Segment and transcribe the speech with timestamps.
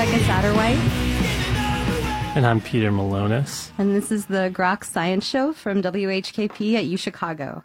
[0.00, 0.78] Becca Satterwhite,
[2.34, 3.70] And I'm Peter Malonis.
[3.76, 7.62] and this is the Grok Science Show from WHPK at U Chicago.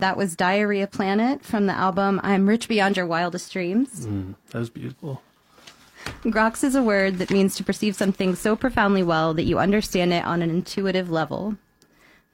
[0.00, 4.08] That was Diarrhea Planet from the album I'm Rich Beyond Your Wildest Dreams.
[4.08, 5.22] Mm, that was beautiful.
[6.24, 10.12] Groks is a word that means to perceive something so profoundly well that you understand
[10.12, 11.56] it on an intuitive level.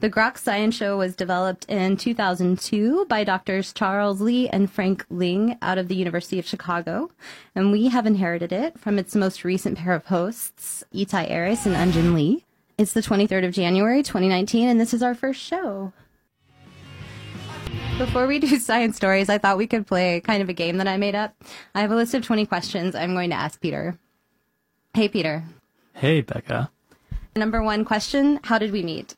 [0.00, 5.58] The Grok Science Show was developed in 2002 by doctors Charles Lee and Frank Ling
[5.60, 7.10] out of the University of Chicago,
[7.54, 11.76] and we have inherited it from its most recent pair of hosts, Itai Aris and
[11.76, 12.46] Unjin Lee.
[12.78, 15.92] It's the 23rd of January, 2019, and this is our first show.
[17.98, 20.88] Before we do science stories, I thought we could play kind of a game that
[20.88, 21.34] I made up.
[21.74, 23.98] I have a list of 20 questions I'm going to ask Peter.
[24.94, 25.44] Hey, Peter.
[25.92, 26.70] Hey, Becca.
[27.36, 29.14] Number one question How did we meet?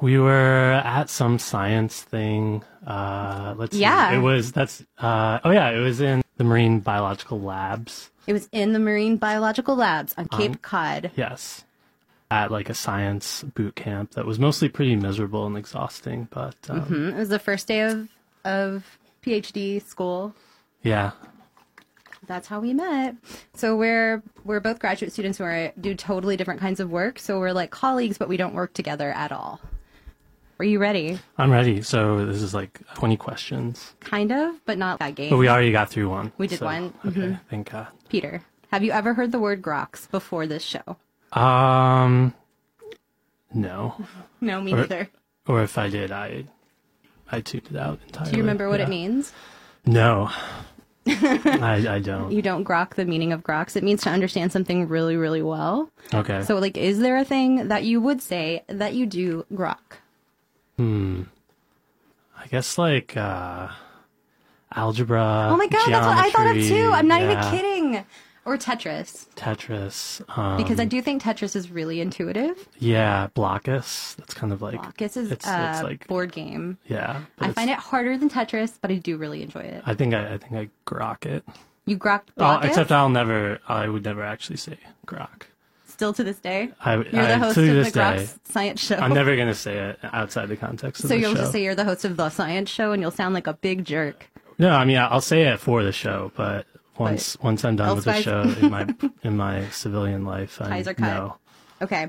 [0.00, 2.62] We were at some science thing.
[2.86, 4.10] Uh, let's Yeah.
[4.10, 4.16] see.
[4.16, 8.10] It was, that's, uh, oh yeah, it was in the Marine Biological Labs.
[8.26, 11.10] It was in the Marine Biological Labs on Cape Cod.
[11.16, 11.64] Yes.
[12.30, 16.82] At like a science boot camp that was mostly pretty miserable and exhausting, but um,
[16.86, 18.08] Mm, It was the first day of,
[18.44, 18.84] of
[19.22, 20.34] PhD school.
[20.82, 21.10] yeah.
[22.26, 23.16] That's how we met.
[23.54, 27.18] So we're we're both graduate students who are do totally different kinds of work.
[27.18, 29.58] So we're like colleagues, but we don't work together at all.
[30.60, 31.18] Are you ready?
[31.38, 31.80] I'm ready.
[31.80, 33.94] So this is like 20 questions.
[34.00, 35.30] Kind of, but not that game.
[35.30, 36.32] But we already got through one.
[36.36, 36.92] We did so- one.
[37.06, 37.86] Okay, thank God.
[38.10, 40.98] Peter, have you ever heard the word groks before this show?
[41.32, 42.34] Um,
[43.54, 43.94] no.
[44.42, 45.08] No, me Or- neither.
[45.46, 46.44] Or if I did, I
[47.32, 48.32] I tuned it out entirely.
[48.32, 48.86] Do you remember what Yeah.
[48.86, 49.32] it means?
[49.86, 50.28] No,
[51.06, 52.32] I, I don't.
[52.32, 53.76] You don't grok the meaning of groks.
[53.76, 55.90] It means to understand something really, really well.
[56.12, 56.42] Okay.
[56.44, 59.78] So, like, is there a thing that you would say that you do grok?
[62.38, 63.68] I guess like uh,
[64.74, 65.48] algebra.
[65.50, 66.90] Oh my god, that's what I thought of too.
[66.92, 68.04] I'm not yeah, even kidding.
[68.46, 70.22] Or Tetris, Tetris.
[70.36, 72.66] Um, because I do think Tetris is really intuitive.
[72.78, 74.16] yeah, Blokus.
[74.16, 76.78] That's kind of like Blokus is it's, a it's like board game.
[76.86, 77.20] yeah.
[77.38, 79.82] I find it harder than Tetris, but I do really enjoy it.
[79.84, 81.44] I think I, I think I grok it.
[81.84, 82.64] You grok Oh, Blokus?
[82.64, 83.60] except I'll never.
[83.68, 85.42] I would never actually say grok.
[86.00, 86.70] Still to this day.
[86.80, 88.96] I, You're I, the host to of the day, Science Show.
[88.96, 91.40] I'm never gonna say it outside the context of so you'll show.
[91.40, 93.84] just say you're the host of the Science Show, and you'll sound like a big
[93.84, 94.30] jerk.
[94.56, 96.64] No, I mean I'll say it for the show, but
[96.96, 98.88] once once I'm done with the show in my
[99.22, 101.06] in my civilian life, I Ties are cut.
[101.06, 101.36] no.
[101.82, 102.08] Okay.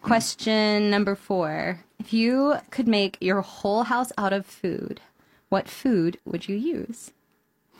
[0.00, 1.80] Question number four.
[1.98, 5.00] If you could make your whole house out of food,
[5.48, 7.10] what food would you use?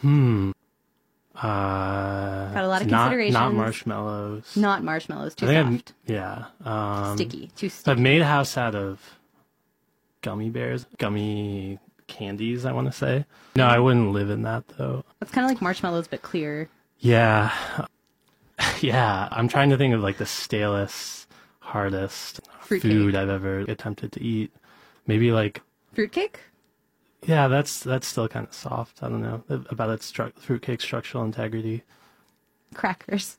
[0.01, 0.51] Hmm.
[1.37, 3.35] Uh, Got a lot of not, considerations.
[3.35, 4.57] Not marshmallows.
[4.57, 5.93] Not marshmallows, too think I'm, soft.
[6.07, 6.45] yeah.
[6.65, 9.01] Um, Sticky, too I've made a house out of
[10.23, 12.65] gummy bears, gummy candies.
[12.65, 13.25] I want to say.
[13.57, 15.05] No, I wouldn't live in that though.
[15.21, 16.69] It's kind of like marshmallows, but clear.
[17.01, 17.53] Yeah,
[18.81, 19.29] yeah.
[19.33, 21.29] I'm trying to think of like the stalest,
[21.59, 22.93] hardest Fruitcake.
[22.93, 24.53] food I've ever attempted to eat.
[25.07, 25.63] Maybe like
[25.95, 26.39] Fruitcake?
[27.27, 29.03] Yeah, that's that's still kind of soft.
[29.03, 31.83] I don't know uh, about its stru- fruitcake structural integrity.
[32.75, 33.39] Crackers.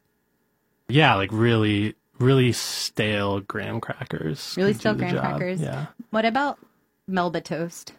[0.87, 4.53] Yeah, like really, really stale graham crackers.
[4.57, 5.21] Really stale graham job.
[5.23, 5.59] crackers?
[5.61, 6.59] Yeah, What about
[7.07, 7.93] Melba toast?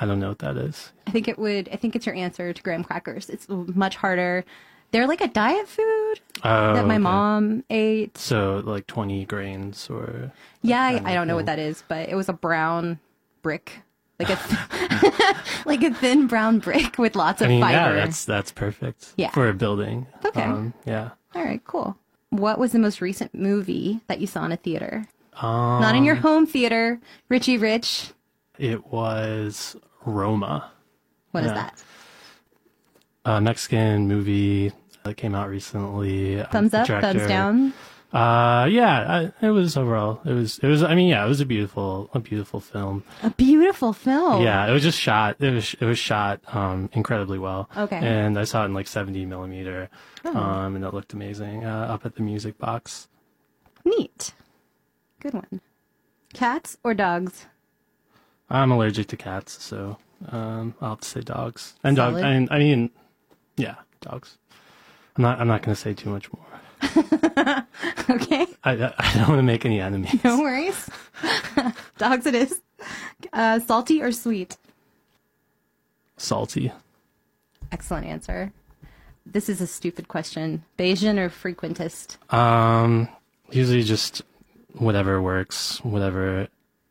[0.00, 0.92] I don't know what that is.
[1.06, 1.68] I think it would.
[1.70, 3.28] I think it's your answer to graham crackers.
[3.28, 4.44] It's much harder.
[4.90, 6.98] They're like a diet food Oh, that my okay.
[6.98, 8.16] mom ate.
[8.18, 10.32] So like twenty grains or
[10.62, 13.00] Yeah, I, I don't know what that is, but it was a brown
[13.42, 13.80] brick,
[14.22, 17.76] like a like a thin brown brick with lots of I mean, fiber.
[17.96, 19.12] yeah, that's that's perfect.
[19.16, 19.30] Yeah.
[19.30, 20.06] for a building.
[20.24, 20.42] Okay.
[20.42, 21.10] Um, yeah.
[21.34, 21.96] All right, cool.
[22.30, 25.04] What was the most recent movie that you saw in a theater?
[25.34, 28.12] Um, Not in your home theater, Richie Rich.
[28.58, 30.70] It was Roma,
[31.30, 31.54] What is yeah.
[31.54, 31.82] that?
[33.24, 34.72] a Mexican movie
[35.04, 36.40] that came out recently.
[36.40, 37.72] Um, Thumbs up, director- thumbs down.
[38.12, 40.20] Uh, yeah, I, it was overall.
[40.26, 40.58] It was.
[40.58, 40.82] It was.
[40.82, 43.04] I mean, yeah, it was a beautiful, a beautiful film.
[43.22, 44.42] A beautiful film.
[44.42, 45.36] Yeah, it was just shot.
[45.40, 45.74] It was.
[45.80, 47.70] It was shot um, incredibly well.
[47.74, 47.96] Okay.
[47.96, 48.04] Oh.
[48.04, 49.88] And I saw it in like 70 millimeter,
[50.26, 53.08] um, and it looked amazing uh, up at the music box.
[53.84, 54.34] Neat.
[55.20, 55.60] Good one.
[56.34, 57.46] Cats or dogs?
[58.50, 59.96] I'm allergic to cats, so
[60.28, 62.20] um, I'll have to say dogs and dogs.
[62.20, 62.90] I mean, I mean,
[63.56, 64.36] yeah, dogs.
[65.16, 65.40] I'm not.
[65.40, 66.44] I'm not going to say too much more.
[68.10, 68.46] Okay.
[68.64, 70.22] I, I don't want to make any enemies.
[70.24, 70.90] No worries.
[71.98, 72.60] dogs it is.
[73.32, 74.56] Uh, salty or sweet?
[76.16, 76.72] Salty.
[77.70, 78.52] Excellent answer.
[79.24, 80.64] This is a stupid question.
[80.78, 82.16] Bayesian or frequentist?
[82.34, 83.08] Um,
[83.50, 84.22] usually just
[84.74, 86.48] whatever works, whatever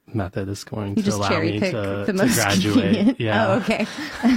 [0.07, 2.73] method is going You to allow me to, the to graduate.
[2.73, 3.19] convenient.
[3.19, 3.47] Yeah.
[3.47, 3.85] Oh, okay.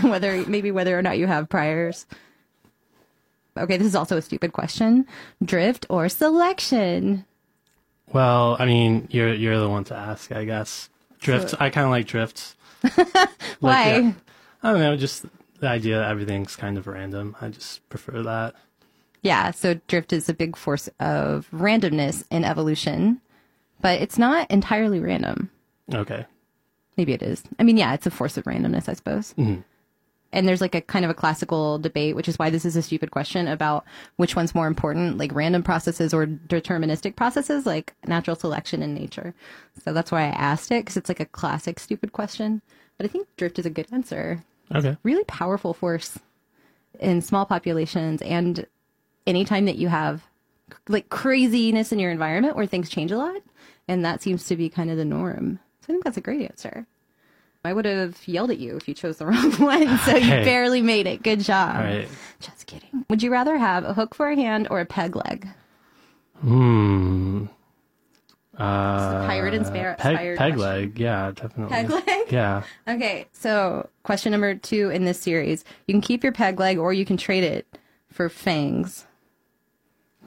[0.08, 2.06] whether maybe whether or not you have priors.
[3.56, 5.06] Okay, this is also a stupid question.
[5.44, 7.24] Drift or selection?
[8.12, 10.90] Well, I mean, you're you're the one to ask, I guess.
[11.20, 11.52] Drifts.
[11.52, 12.56] So- I kind of like drifts.
[13.60, 13.96] Why?
[13.98, 14.12] yeah.
[14.62, 14.96] I don't know.
[14.96, 15.24] Just
[15.60, 17.36] the idea that everything's kind of random.
[17.40, 18.54] I just prefer that.
[19.22, 23.22] Yeah, so drift is a big force of randomness in evolution,
[23.80, 25.50] but it's not entirely random.
[25.94, 26.26] Okay.
[26.98, 27.42] Maybe it is.
[27.58, 29.32] I mean, yeah, it's a force of randomness, I suppose.
[29.38, 29.62] Mm-hmm.
[30.34, 32.82] And there's like a kind of a classical debate, which is why this is a
[32.82, 33.84] stupid question about
[34.16, 39.32] which one's more important, like random processes or deterministic processes, like natural selection in nature.
[39.84, 42.62] So that's why I asked it, because it's like a classic stupid question.
[42.98, 44.42] But I think drift is a good answer.
[44.74, 44.96] Okay.
[45.04, 46.18] Really powerful force
[46.98, 48.66] in small populations and
[49.28, 50.24] anytime that you have
[50.88, 53.40] like craziness in your environment where things change a lot.
[53.86, 55.60] And that seems to be kind of the norm.
[55.82, 56.86] So I think that's a great answer.
[57.64, 59.98] I would have yelled at you if you chose the wrong one.
[59.98, 61.22] So you barely made it.
[61.22, 61.76] Good job.
[61.76, 62.08] All right.
[62.40, 63.04] Just kidding.
[63.08, 65.48] Would you rather have a hook for a hand or a peg leg?
[66.40, 67.46] Hmm.
[68.56, 70.98] Uh, pirate inspire- peg, peg leg.
[71.00, 71.74] Yeah, definitely.
[71.74, 72.30] Peg leg?
[72.30, 72.62] Yeah.
[72.86, 75.64] Okay, so question number two in this series.
[75.88, 77.66] You can keep your peg leg or you can trade it
[78.12, 79.06] for fangs.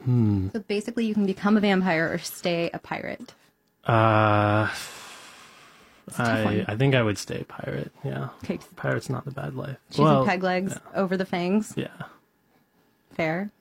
[0.03, 0.49] Hmm.
[0.49, 3.33] So basically, you can become a vampire or stay a pirate.
[3.87, 4.96] Uh, a tough one.
[6.17, 7.91] I I think I would stay pirate.
[8.03, 8.29] Yeah.
[8.43, 9.77] Okay, Pirate's not the bad life.
[9.89, 11.73] choosing well, peg legs over the fangs.
[11.75, 11.87] Yeah.
[13.11, 13.51] Fair.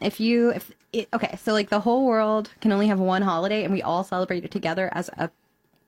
[0.00, 3.64] If you, if it, okay, so like the whole world can only have one holiday
[3.64, 5.30] and we all celebrate it together as a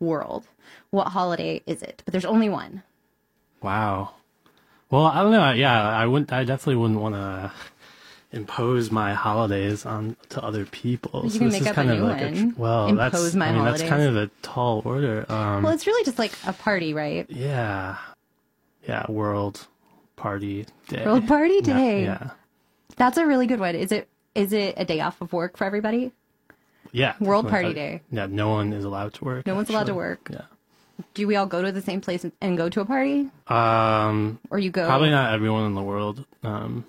[0.00, 0.46] world.
[0.90, 2.02] What holiday is it?
[2.04, 2.82] But there's only one.
[3.62, 4.14] Wow.
[4.90, 5.52] Well, I don't know.
[5.52, 6.32] Yeah, I wouldn't.
[6.32, 7.52] I definitely wouldn't want to
[8.36, 11.22] impose my holidays on to other people.
[11.24, 12.54] You so can this make is up a kind of new like a one.
[12.56, 15.24] well, Impose that's my I mean that's kind of a tall order.
[15.30, 17.26] Um, Well, it's really just like a party, right?
[17.30, 17.96] yeah,
[18.86, 19.66] yeah, world
[20.16, 21.04] party day.
[21.04, 22.04] World Party Day.
[22.04, 22.30] Yeah,
[22.96, 23.74] That's a really good one.
[23.74, 26.12] Is it is it a day off of work for everybody?
[26.92, 27.14] yeah.
[27.20, 27.48] World.
[27.48, 28.02] Party I- Day.
[28.10, 29.46] Yeah, no one is allowed to work.
[29.46, 30.28] No one's allowed to work.
[30.30, 30.42] Yeah.
[31.12, 33.28] Do we all go to the same place and- and go to a party?
[33.48, 36.24] Um, Or you go probably not everyone in the world.
[36.42, 36.84] Um,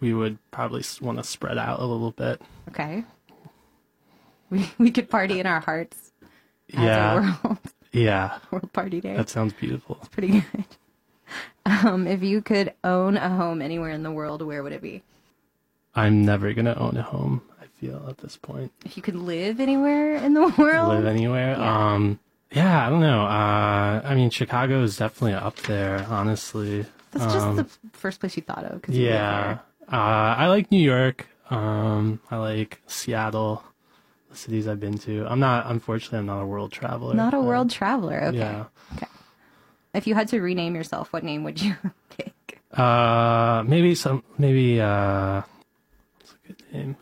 [0.00, 2.40] we would probably want to spread out a little bit.
[2.68, 3.04] Okay.
[4.50, 6.12] We we could party in our hearts
[6.68, 7.58] yeah, world
[7.92, 8.38] yeah.
[8.50, 9.16] world party day.
[9.16, 9.98] That sounds beautiful.
[10.00, 10.64] It's pretty good.
[11.66, 15.02] Um, if you could own a home anywhere in the world, where would it be?
[15.96, 17.42] I'm never gonna own a home.
[17.60, 18.70] I feel at this point.
[18.84, 21.56] If you could live anywhere in the world, Live anywhere.
[21.58, 21.92] Yeah.
[21.94, 22.20] Um,
[22.52, 23.22] yeah, I don't know.
[23.22, 26.06] Uh, I mean, Chicago is definitely up there.
[26.08, 26.86] Honestly.
[27.10, 28.80] that's just Um, the first place you thought of.
[28.82, 29.58] 'cause you live Yeah.
[29.90, 29.96] Uh,
[30.38, 31.26] I like New York.
[31.50, 33.62] Um, I like Seattle.
[34.30, 35.26] The cities I've been to.
[35.28, 35.66] I'm not.
[35.70, 37.14] Unfortunately, I'm not a world traveler.
[37.14, 38.24] Not a world traveler.
[38.24, 38.38] Okay.
[38.38, 38.64] Yeah.
[38.96, 39.06] Okay.
[39.94, 41.76] If you had to rename yourself, what name would you
[42.10, 42.60] pick?
[42.72, 44.24] Uh, maybe some.
[44.38, 44.80] Maybe.
[44.80, 45.42] Uh,
[46.18, 46.96] what's a good name?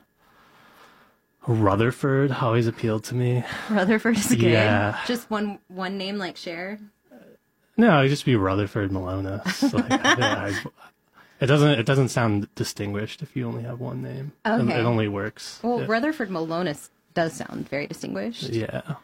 [1.46, 3.44] Rutherford always appealed to me.
[3.70, 4.40] Rutherford is good.
[4.42, 4.98] Yeah.
[5.06, 6.78] Just one one name like Cher.
[7.76, 9.72] No, it'd just be Rutherford Malonis.
[9.72, 10.64] Like, I like-
[11.40, 11.70] it doesn't.
[11.78, 14.32] It doesn't sound distinguished if you only have one name.
[14.44, 14.80] It- Okay.
[14.80, 15.60] It, only works.
[15.62, 18.44] Well, if- Rutherford Malonis does sound very distinguished.
[18.44, 18.94] yeah,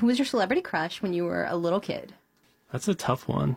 [0.00, 2.14] Who was your celebrity crush when you were a little kid?
[2.72, 3.56] that's a tough one.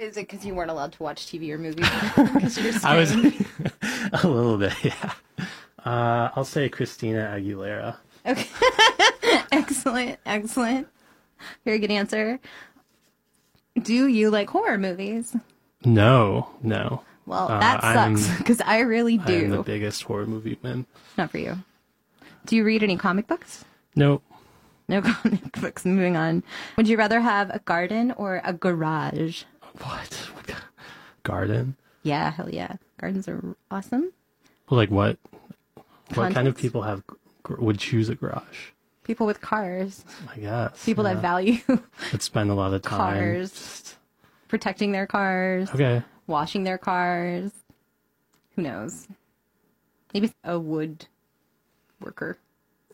[0.00, 1.84] Is it because you weren't allowed to watch TV or movies?
[2.84, 3.12] I was
[4.24, 4.72] a little bit.
[4.82, 5.12] Yeah.
[5.84, 7.96] Uh, I'll say Christina Aguilera.
[8.24, 8.48] Okay.
[9.52, 10.18] excellent.
[10.24, 10.88] Excellent.
[11.64, 12.38] Very good answer.
[13.82, 15.34] Do you like horror movies?
[15.84, 17.02] No, no.
[17.26, 19.32] Well, Uh, that I'm- sucks because I really do.
[19.32, 20.86] I am the biggest horror movie man.
[21.16, 21.58] Not for you.
[22.46, 23.64] Do you read any comic books?
[23.94, 24.22] Nope.
[24.88, 25.84] No comic books.
[25.84, 26.42] Moving on.
[26.76, 29.44] Would you rather have a garden or a garage?
[29.82, 30.28] What?
[31.22, 31.76] Garden?
[32.02, 32.76] Yeah, hell yeah.
[32.98, 34.12] Gardens are awesome.
[34.70, 35.18] Like what?
[36.14, 37.02] What kind of people have
[37.48, 38.70] would choose a garage?
[39.04, 40.04] People with cars.
[40.34, 41.14] I guess People yeah.
[41.14, 41.58] that value
[42.12, 42.98] That spend a lot of time.
[43.18, 43.50] Cars.
[43.52, 43.96] just-
[44.50, 46.02] protecting their cars, Okay.
[46.26, 47.52] washing their cars.
[48.56, 49.08] Who knows?
[50.12, 51.06] Maybe a wood
[52.00, 52.38] worker.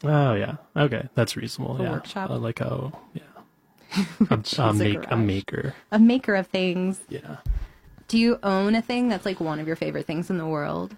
[0.04, 0.56] Oh yeah.
[0.76, 1.80] Okay, that's reasonable.
[1.80, 1.90] A yeah.
[1.92, 2.30] workshop?
[2.30, 3.22] Uh, like a yeah.
[4.30, 5.74] a, a, make, a maker.
[5.90, 7.00] A maker of things.
[7.08, 7.38] Yeah.
[8.08, 10.94] Do you own a thing that's like one of your favorite things in the world?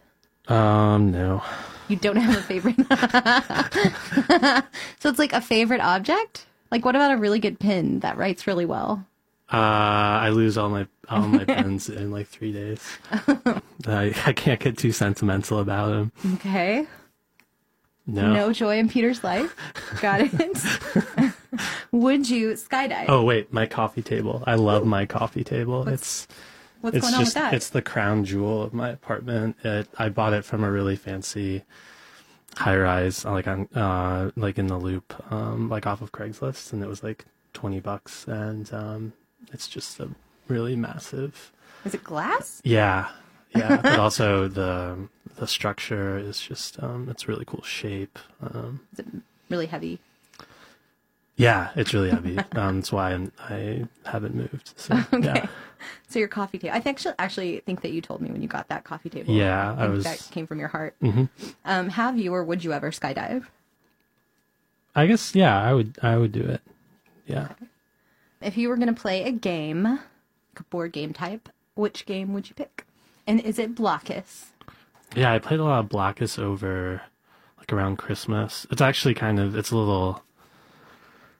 [0.48, 1.12] Um.
[1.12, 1.42] No.
[1.88, 2.76] You don't have a favorite.
[5.00, 6.46] so it's like a favorite object?
[6.70, 9.06] Like what about a really good pin that writes really well?
[9.50, 12.82] Uh, I lose all my all my pens in like three days.
[13.10, 16.12] I I can't get too sentimental about them.
[16.34, 16.86] Okay.
[18.06, 18.32] No.
[18.32, 19.54] No joy in Peter's life.
[20.00, 20.32] Got it.
[21.92, 23.06] Would you skydive?
[23.08, 24.42] Oh wait, my coffee table.
[24.46, 25.86] I love my coffee table.
[25.88, 26.26] It's
[26.80, 27.54] What's it's going on with that?
[27.54, 29.56] it's the crown jewel of my apartment.
[29.64, 31.64] It, I bought it from a really fancy
[32.56, 36.82] high rise, like on uh, like in the loop, um, like off of Craigslist, and
[36.82, 39.12] it was like twenty bucks, and um,
[39.52, 40.08] it's just a
[40.48, 41.52] really massive.
[41.84, 42.60] Is it glass?
[42.64, 43.08] Yeah,
[43.54, 48.18] yeah, but also the the structure is just um, it's really cool shape.
[48.42, 49.06] Um, Is it
[49.48, 50.00] really heavy?
[51.36, 52.36] yeah, it's really heavy.
[52.56, 54.72] um, that's why I'm, I haven't moved.
[54.76, 55.24] So Okay.
[55.26, 55.46] yeah,
[56.08, 56.74] So your coffee table.
[56.74, 59.32] I think actually, actually think that you told me when you got that coffee table.
[59.32, 60.96] Yeah, I think was- That came from your heart.
[61.00, 61.28] Mhm.
[61.64, 63.44] Um, have you or would you ever skydive?
[64.96, 66.60] I guess yeah, I would I would do it.
[67.26, 67.48] Yeah.
[68.40, 72.32] If you were going to play a game, like a board game type, which game
[72.34, 72.84] would you pick?
[73.26, 74.46] And is it Blokus?
[75.14, 77.02] Yeah, I played a lot of Blokus over
[77.58, 78.66] like around Christmas.
[78.70, 80.22] It's actually kind of it's a little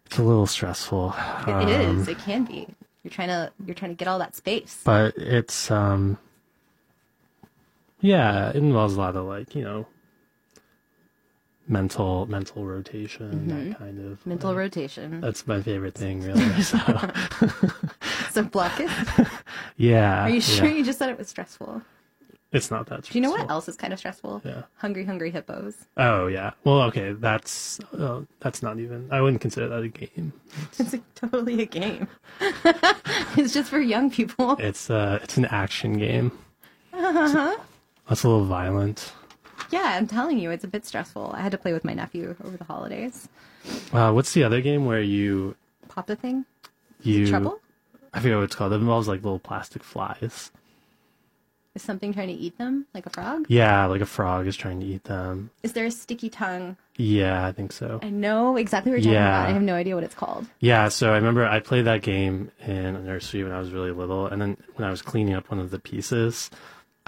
[0.07, 1.15] it's a little stressful.
[1.47, 2.09] It um, is.
[2.09, 2.67] It can be.
[3.03, 4.81] You're trying to you're trying to get all that space.
[4.85, 6.19] But it's um
[8.01, 9.87] yeah, it involves a lot of like, you know,
[11.69, 14.31] mental mental rotation, that kind of Mm-hmm.
[14.31, 15.21] Mental like, rotation.
[15.21, 16.63] That's my favorite thing really.
[16.63, 16.79] So
[18.31, 19.29] So it.
[19.77, 20.25] yeah.
[20.25, 20.75] Are you sure yeah.
[20.77, 21.83] you just said it was stressful?
[22.51, 23.13] It's not that stressful.
[23.13, 24.41] Do you know what else is kind of stressful?
[24.45, 24.63] Yeah.
[24.77, 25.75] Hungry, hungry hippos.
[25.97, 26.53] Oh yeah.
[26.65, 29.09] Well, okay, that's uh, that's not even.
[29.11, 30.33] I wouldn't consider that a game.
[30.79, 32.09] It's a, totally a game.
[33.37, 34.57] it's just for young people.
[34.59, 36.33] It's uh, it's an action game.
[36.93, 37.57] Uh-huh.
[38.09, 39.13] That's a little violent.
[39.71, 41.33] Yeah, I'm telling you, it's a bit stressful.
[41.35, 43.29] I had to play with my nephew over the holidays.
[43.93, 45.57] Uh, what's the other game where you
[45.89, 46.45] Pop the thing?
[47.03, 47.61] you Trouble?
[48.15, 48.73] I forget what it's called.
[48.73, 50.51] It involves like little plastic flies.
[51.75, 53.45] Is something trying to eat them, like a frog?
[53.49, 55.51] Yeah, like a frog is trying to eat them.
[55.63, 56.77] Is there a sticky tongue?
[56.97, 58.01] Yeah, I think so.
[58.03, 59.39] I know exactly what you're talking Yeah.
[59.43, 59.49] about.
[59.51, 60.47] I have no idea what it's called.
[60.59, 63.93] Yeah, so I remember I played that game in a nursery when I was really
[63.93, 66.51] little, and then when I was cleaning up one of the pieces,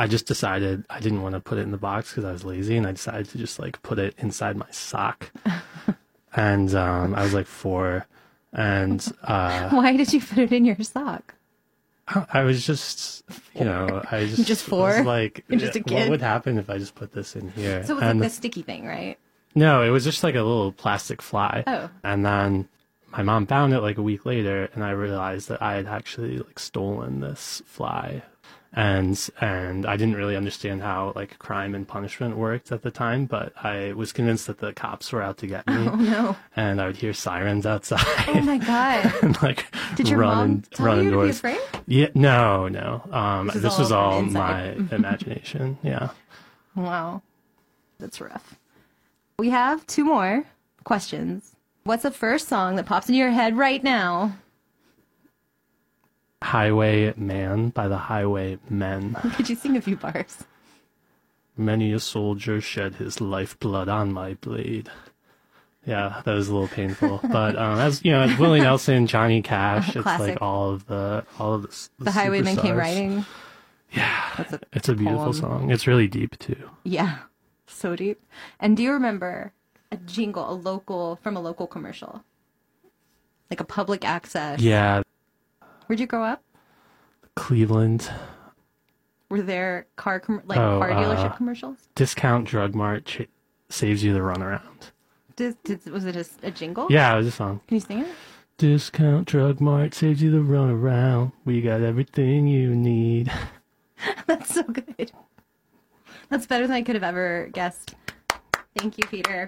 [0.00, 2.42] I just decided I didn't want to put it in the box because I was
[2.42, 5.30] lazy, and I decided to just like put it inside my sock.
[6.34, 8.06] and um, I was like four,
[8.50, 11.34] and uh, Why did you put it in your sock?
[12.32, 14.88] I was just, you know, I just just four?
[14.88, 15.94] was like, You're just a kid.
[15.94, 17.84] what would happen if I just put this in here?
[17.84, 19.18] So it was and like the sticky thing, right?
[19.54, 21.62] no, it was just like a little plastic fly.
[21.66, 21.90] Oh.
[22.02, 22.70] And then
[23.10, 26.38] my mom found it like a week later, and I realized that I had actually
[26.38, 28.22] like stolen this fly,
[28.72, 33.26] and and I didn't really understand how like crime and punishment worked at the time,
[33.26, 36.36] but I was convinced that the cops were out to get me, Oh no.
[36.54, 38.04] and I would hear sirens outside.
[38.28, 39.12] Oh my god.
[39.22, 41.36] and like Did your run mom and tell run you to be indoors.
[41.38, 41.60] afraid?
[41.86, 43.02] Yeah, no, no.
[43.10, 45.78] Um, This this, is was all all my imagination.
[45.82, 46.10] Yeah.
[46.76, 47.22] Wow.
[47.98, 48.54] That's rough.
[49.38, 50.44] We have two more
[50.84, 51.56] questions.
[51.84, 54.34] What's the first song that pops into your head right now?
[56.42, 59.14] Highwayman by the Highway Men.
[59.34, 60.44] Could you sing a few bars?
[61.56, 64.88] Many a soldier shed his lifeblood on my blade.
[65.86, 69.42] Yeah, that was a little painful, but um, as you know, it's Willie Nelson, Johnny
[69.42, 69.96] Cash.
[69.96, 70.28] It's Classic.
[70.28, 73.24] like all of the all of the, the, The Highwaymen came riding.
[73.92, 75.32] Yeah, That's a it's a beautiful poem.
[75.34, 75.70] song.
[75.70, 76.70] It's really deep too.
[76.84, 77.18] Yeah,
[77.66, 78.22] so deep.
[78.60, 79.52] And do you remember
[79.90, 82.22] a jingle, a local from a local commercial,
[83.50, 84.60] like a public access?
[84.60, 85.02] Yeah,
[85.90, 86.44] Where'd you grow up?
[87.34, 88.08] Cleveland
[89.28, 91.78] Were there car com- like Oh, car dealership uh, commercials?
[91.96, 93.26] discount drug mart ch-
[93.70, 94.92] saves you the runaround.
[95.34, 96.86] Did, did, was it a, a jingle?
[96.90, 97.60] Yeah, it was a song.
[97.66, 98.08] Can you sing it?
[98.56, 101.32] Discount Drug Mart saves you the runaround.
[101.44, 103.32] We got everything you need.
[104.28, 105.10] That's so good.
[106.28, 107.96] That's better than I could have ever guessed.
[108.78, 109.46] Thank you, Peter.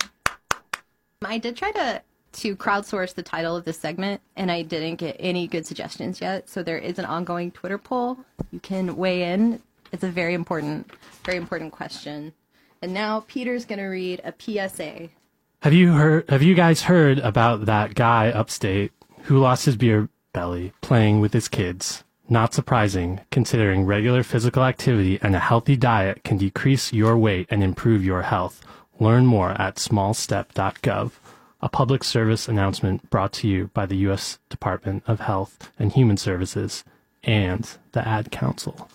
[1.24, 2.02] I did try to
[2.32, 6.48] to crowdsource the title of this segment, and I didn't get any good suggestions yet.
[6.48, 8.18] So there is an ongoing Twitter poll.
[8.50, 9.60] You can weigh in.
[9.92, 10.90] It's a very important,
[11.24, 12.32] very important question.
[12.80, 15.10] And now Peter's going to read a PSA.
[15.60, 16.28] Have you heard?
[16.28, 18.92] Have you guys heard about that guy upstate
[19.24, 22.02] who lost his beer belly playing with his kids?
[22.28, 27.62] Not surprising, considering regular physical activity and a healthy diet can decrease your weight and
[27.62, 28.64] improve your health.
[28.98, 31.12] Learn more at smallstep.gov.
[31.64, 34.40] A public service announcement brought to you by the U.S.
[34.48, 36.82] Department of Health and Human Services
[37.22, 38.88] and the Ad Council.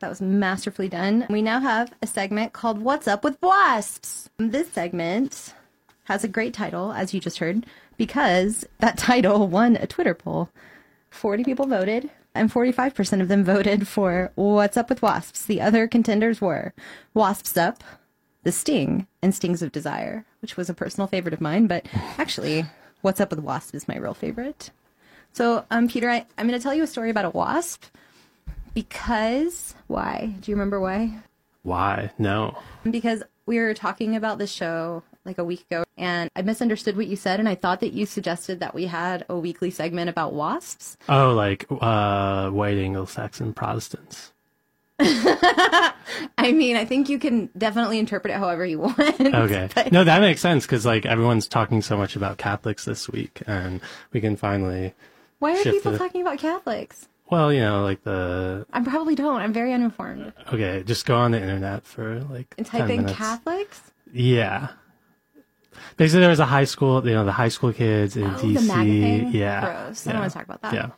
[0.00, 1.26] That was masterfully done.
[1.30, 4.28] We now have a segment called What's Up with Wasps?
[4.36, 5.54] This segment
[6.04, 7.64] has a great title, as you just heard,
[7.96, 10.50] because that title won a Twitter poll.
[11.08, 15.46] 40 people voted, and 45% of them voted for What's Up with Wasps.
[15.46, 16.74] The other contenders were
[17.14, 17.82] Wasps Up,
[18.42, 21.86] The Sting, and Stings of Desire, which was a personal favorite of mine, but
[22.18, 22.64] actually,
[23.02, 24.70] What's Up with Wasp is my real favorite.
[25.32, 27.84] So, um, Peter, I, I'm going to tell you a story about a wasp
[28.74, 30.34] Because why?
[30.40, 31.18] Do you remember why?
[31.62, 32.10] Why?
[32.18, 32.56] No.
[32.88, 37.06] Because we were talking about the show like a week ago and I misunderstood what
[37.06, 40.32] you said and I thought that you suggested that we had a weekly segment about
[40.32, 40.96] wasps.
[41.08, 44.32] Oh, like uh, white Anglo-Saxon Protestants.
[46.38, 48.98] I mean, I think you can definitely interpret it however you want.
[49.20, 49.68] Okay.
[49.74, 53.42] but- No, that makes sense because like everyone's talking so much about Catholics this week,
[53.46, 53.80] and
[54.12, 54.94] we can finally,
[55.38, 57.08] Why are people the- talking about Catholics?
[57.30, 59.40] well, you know, like the I probably don't.
[59.40, 60.32] I'm very uninformed.
[60.52, 63.18] okay, just go on the internet for like And 10 type in minutes.
[63.18, 63.82] Catholics?
[64.12, 64.68] Yeah.
[65.96, 68.54] Basically, there was a high school, you know, the high school kids in Oh, DC.
[68.54, 69.32] the MAGA thing?
[69.32, 69.84] Yeah.
[69.84, 70.06] Gross.
[70.06, 70.74] I don't want to talk about that.
[70.74, 70.90] Yeah.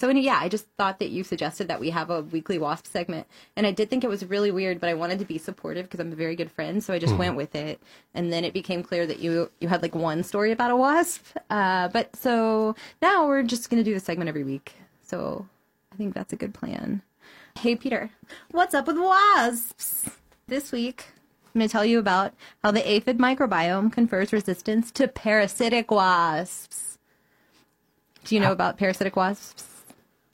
[0.00, 3.26] So yeah, I just thought that you suggested that we have a weekly wasp segment,
[3.54, 6.00] and I did think it was really weird, but I wanted to be supportive because
[6.00, 7.78] I'm a very good friend, so I just went with it.
[8.14, 11.26] And then it became clear that you you had like one story about a wasp.
[11.50, 14.72] Uh, but so now we're just gonna do the segment every week.
[15.02, 15.46] So
[15.92, 17.02] I think that's a good plan.
[17.58, 18.08] Hey Peter,
[18.52, 20.08] what's up with wasps?
[20.46, 21.08] This week
[21.54, 26.96] I'm gonna tell you about how the aphid microbiome confers resistance to parasitic wasps.
[28.24, 29.79] Do you know about parasitic wasps?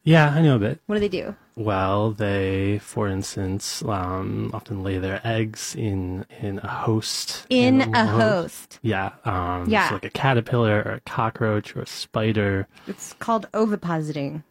[0.06, 0.80] Yeah, I know a bit.
[0.86, 1.34] What do they do?
[1.56, 7.44] Well, they, for instance, um, often lay their eggs in in a host.
[7.50, 8.78] In a host.
[8.82, 9.10] Yeah.
[9.25, 9.88] Um, Yeah.
[9.88, 12.68] So like a caterpillar or a cockroach or a spider.
[12.86, 14.44] It's called ovipositing.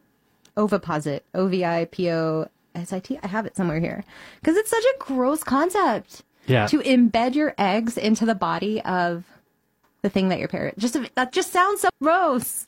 [0.58, 1.22] Oviposit.
[1.34, 3.18] O V I P O S I T.
[3.24, 4.04] I have it somewhere here.
[4.42, 6.68] Because it's such a gross concept Yeah.
[6.68, 9.24] to embed your eggs into the body of
[10.02, 10.78] the thing that your parent.
[10.80, 12.68] Just that just sounds so gross.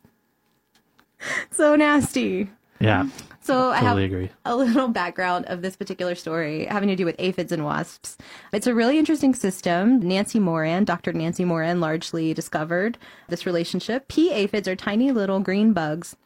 [1.51, 2.49] So nasty.
[2.79, 3.07] Yeah.
[3.41, 4.29] So I have agree.
[4.43, 8.17] a little background of this particular story having to do with aphids and wasps.
[8.51, 9.99] It's a really interesting system.
[9.99, 11.13] Nancy Moran, Dr.
[11.13, 12.97] Nancy Moran, largely discovered
[13.29, 14.09] this relationship.
[14.09, 16.17] Pea aphids are tiny little green bugs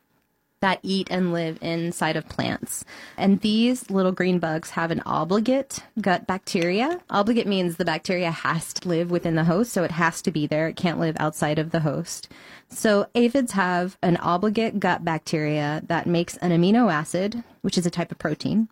[0.61, 2.85] that eat and live inside of plants.
[3.17, 7.01] And these little green bugs have an obligate gut bacteria.
[7.09, 10.47] Obligate means the bacteria has to live within the host, so it has to be
[10.47, 10.67] there.
[10.67, 12.29] It can't live outside of the host.
[12.69, 17.91] So aphids have an obligate gut bacteria that makes an amino acid, which is a
[17.91, 18.69] type of protein.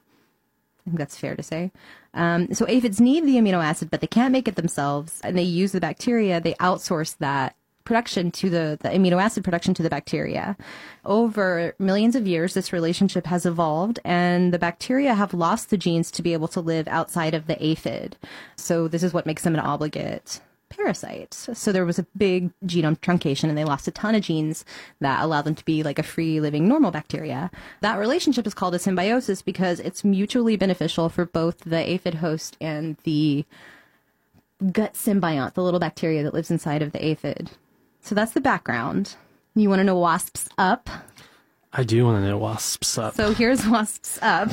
[0.79, 1.71] I think that's fair to say.
[2.13, 5.43] Um, so aphids need the amino acid, but they can't make it themselves, and they
[5.43, 6.39] use the bacteria.
[6.39, 10.55] They outsource that production to the, the amino acid production to the bacteria.
[11.05, 16.11] Over millions of years, this relationship has evolved, and the bacteria have lost the genes
[16.11, 18.17] to be able to live outside of the aphid.
[18.55, 20.39] So this is what makes them an obligate
[20.69, 21.33] parasite.
[21.33, 24.63] So there was a big genome truncation and they lost a ton of genes
[24.99, 27.51] that allow them to be like a free living normal bacteria.
[27.81, 32.55] That relationship is called a symbiosis because it's mutually beneficial for both the aphid host
[32.61, 33.45] and the
[34.71, 37.51] gut symbiont, the little bacteria that lives inside of the aphid.
[38.09, 39.15] So that's the background.
[39.53, 40.89] You want to know wasps up?
[41.71, 43.13] I do want to know wasps up.
[43.13, 44.49] So here's wasps up.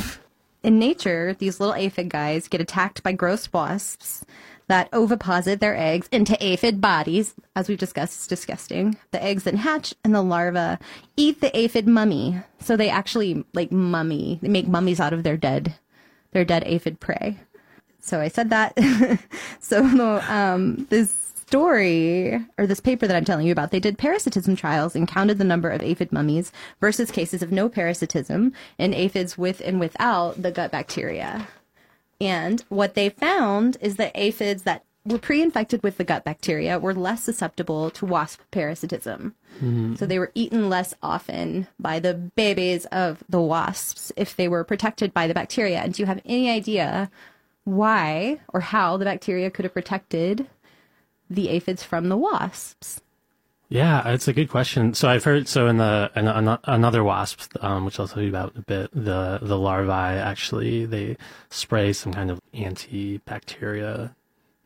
[0.63, 4.27] In nature, these little aphid guys get attacked by gross wasps
[4.69, 7.35] that oviposit their eggs into aphid bodies.
[7.55, 8.99] As we've discussed, it's disgusting.
[9.11, 10.77] The eggs then hatch and the larvae
[11.17, 12.39] eat the aphid mummy.
[12.61, 15.77] So they actually like mummy, they make mummies out of their dead,
[16.33, 17.39] their dead aphid prey.
[18.01, 18.79] So I said that.
[19.61, 19.83] so
[20.29, 24.97] um, this story or this paper that I'm telling you about, they did parasitism trials
[24.97, 29.63] and counted the number of aphid mummies versus cases of no parasitism in aphids with
[29.65, 31.47] and without the gut bacteria.
[32.21, 36.95] And what they found is that aphids that were pre-infected with the gut bacteria were
[36.95, 39.37] less susceptible to wasp parasitism.
[39.97, 44.65] So they were eaten less often by the babies of the wasps if they were
[44.65, 45.79] protected by the bacteria.
[45.79, 47.11] And do you have any idea
[47.65, 50.47] why or how the bacteria could have protected
[51.31, 53.01] the aphids from the wasps?
[53.69, 54.95] Yeah, it's a good question.
[54.95, 56.29] So I've heard so in the in
[56.65, 58.91] another wasp, um, which I'll tell you about in a bit.
[58.93, 61.17] The the larvae actually they
[61.51, 64.15] spray some kind of antibacteria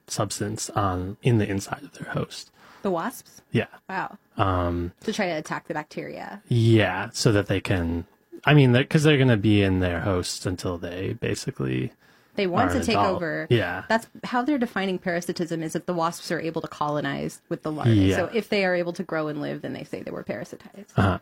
[0.07, 2.51] substance on in the inside of their host.
[2.83, 3.43] The wasps?
[3.53, 4.17] Yeah, Wow.
[4.39, 6.43] um, To try to attack the bacteria.
[6.49, 8.07] yeah, so that they can.
[8.45, 11.93] I mean, because they're going to be in their host until they basically
[12.37, 13.17] They want to take adult.
[13.17, 13.47] over.
[13.51, 17.63] Yeah, That's how they're defining parasitism is if the wasps are able to colonize with
[17.63, 17.93] the larvae.
[17.95, 18.17] Yeah.
[18.17, 20.87] So if they are able to grow and live, then they say they were parasitized.
[20.97, 21.19] Uh-huh.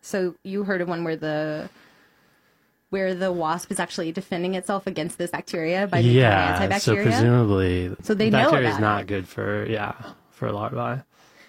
[0.00, 1.68] So you heard of one where the
[2.90, 6.78] where the wasp is actually defending itself against this bacteria by making yeah.
[6.78, 9.06] So presumably, So they know bacteria is not it.
[9.06, 9.94] good for yeah
[10.30, 11.02] for larvae.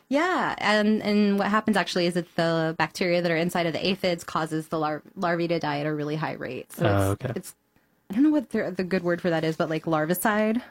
[0.07, 3.85] yeah, and and what happens actually is that the bacteria that are inside of the
[3.85, 6.71] aphids causes the lar- larvae to die at a really high rate.
[6.71, 7.33] So Oh, it's, okay.
[7.35, 7.55] it's
[8.13, 10.61] I don't know what the, the good word for that is, but like larvicide.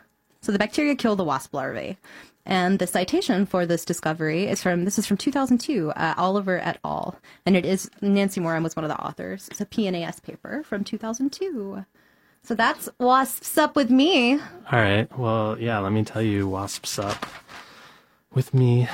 [0.43, 1.99] So the bacteria kill the wasp larvae.
[2.47, 6.79] And the citation for this discovery is from this is from 2002, uh, Oliver et
[6.85, 7.17] al.
[7.45, 9.49] And it is Nancy Moran was one of the authors.
[9.49, 11.85] It's a PNAS paper from 2002.
[12.45, 14.35] So that's wasps up with me.
[14.35, 15.09] All right.
[15.19, 17.27] Well, yeah, let me tell you wasps up
[18.33, 18.89] with me.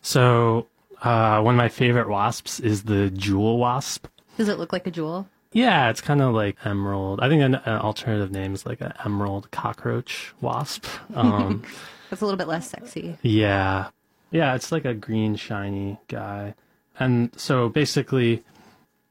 [0.00, 0.68] So,
[1.02, 4.06] uh, one of my favorite wasps is the jewel wasp.
[4.36, 5.28] Does it look like a jewel?
[5.52, 7.20] Yeah, it's kind of like emerald.
[7.20, 10.86] I think an, an alternative name is like an emerald cockroach wasp.
[11.14, 11.62] Um,
[12.12, 13.16] It's a little bit less sexy.
[13.22, 13.88] yeah.
[14.32, 16.54] Yeah, it's like a green, shiny guy.
[16.98, 18.44] And so basically,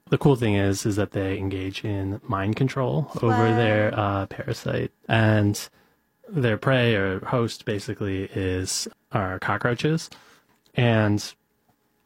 [0.10, 4.92] the cool thing is, is that they engage in mind control over their uh, parasite,
[5.10, 5.68] and
[6.30, 10.10] their prey or host basically is are cockroaches.
[10.74, 11.34] And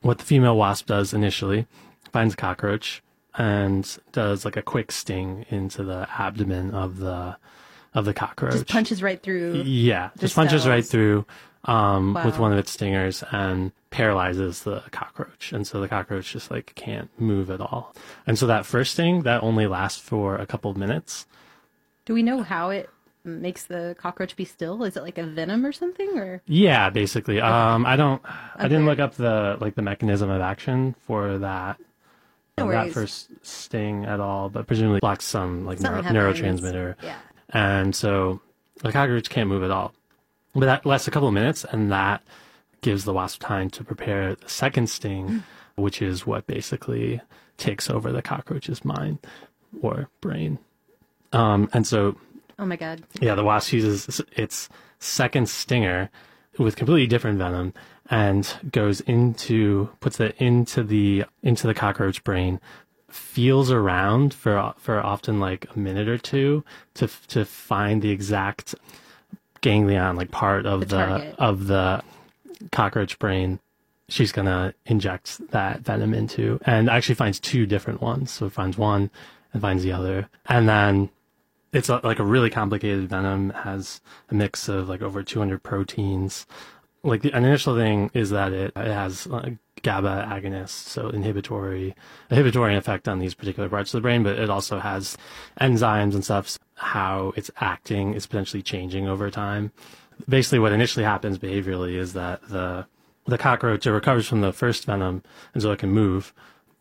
[0.02, 1.68] what the female wasp does initially
[2.12, 3.03] finds a cockroach
[3.36, 7.38] and does like a quick sting into the abdomen of the
[7.94, 8.54] of the cockroach.
[8.54, 9.64] Just punches right through.
[9.66, 11.26] Yeah, just punches right through
[11.66, 15.54] um, with one of its stingers and paralyzes the cockroach.
[15.54, 17.96] And so the cockroach just like can't move at all.
[18.26, 21.26] And so that first sting that only lasts for a couple of minutes.
[22.06, 22.90] Do we know how it
[23.24, 24.84] makes the cockroach be still?
[24.84, 26.18] Is it like a venom or something?
[26.18, 27.40] Or Yeah, basically.
[27.40, 28.22] Um, I don't.
[28.56, 31.80] I didn't look up the like the mechanism of action for that.
[32.58, 32.94] No that worries.
[32.94, 36.96] first sting at all, but presumably blocks some like neuro- neurotransmitter.
[37.02, 37.16] Yeah.
[37.50, 38.42] and so
[38.82, 39.94] the cockroach can't move at all.
[40.54, 42.22] But that lasts a couple of minutes, and that
[42.82, 45.44] gives the wasp time to prepare the second sting,
[45.76, 47.22] which is what basically
[47.58, 49.18] takes over the cockroach's mind
[49.82, 50.60] or brain.
[51.32, 52.18] Um, and so,
[52.60, 53.02] Oh my god.
[53.20, 56.12] yeah, the wasp uses its second stinger
[56.58, 57.74] with completely different venom
[58.10, 62.60] and goes into puts it into the into the cockroach brain
[63.10, 66.64] feels around for for often like a minute or two
[66.94, 68.76] to to find the exact
[69.62, 72.04] ganglion like part of The the, of the
[72.72, 73.60] cockroach brain
[74.10, 76.60] she's gonna inject that venom into.
[76.66, 78.32] And actually finds two different ones.
[78.32, 79.10] So finds one
[79.52, 80.30] and finds the other.
[80.46, 81.10] And then
[81.74, 86.46] it's a, like a really complicated venom has a mix of like over 200 proteins
[87.04, 89.28] like the initial thing is that it, it has
[89.82, 91.96] GABA agonists, so inhibitory
[92.30, 95.18] inhibitory effect on these particular parts of the brain, but it also has
[95.60, 96.58] enzymes and stuff.
[96.76, 99.72] How it's acting is potentially changing over time.
[100.28, 102.88] Basically, what initially happens behaviorally is that the
[103.26, 106.34] the cockroach it recovers from the first venom, and so it can move,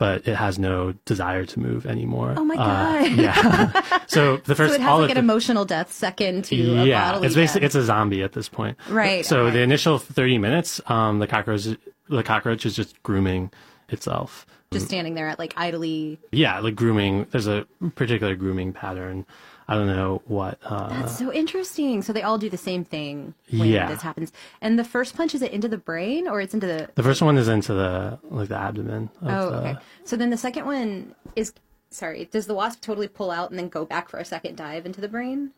[0.03, 2.35] but it has no desire to move anymore.
[2.37, 2.59] Oh my Uh,
[3.09, 3.13] God.
[3.13, 4.01] yeah.
[4.09, 7.21] so the first So it has all like it- an emotional death second to yeah,
[7.23, 7.67] it's basically death.
[7.67, 8.77] it's a zombie at this point.
[8.89, 9.57] Right, So okay.
[9.59, 11.67] the initial thirty minutes, um, the cockroach
[12.09, 13.51] the cockroach is just grooming
[13.91, 14.45] itself.
[14.73, 16.19] just standing there at like idly.
[16.33, 17.27] Yeah, like grooming.
[17.31, 19.25] There's a particular grooming pattern.
[19.69, 20.59] I don't know what.
[20.65, 22.03] Uh, That's so interesting.
[22.03, 23.89] So they all do the same thing when Yeah.
[23.89, 24.33] this happens.
[24.61, 27.23] And the first punch is it into the brain or it's into the the first
[27.23, 29.11] one is into the like the abdomen.
[29.23, 29.75] Oh, the, okay.
[30.05, 31.53] So then the second one is
[31.91, 32.27] sorry.
[32.31, 35.01] Does the wasp totally pull out and then go back for a second dive into
[35.01, 35.53] the brain?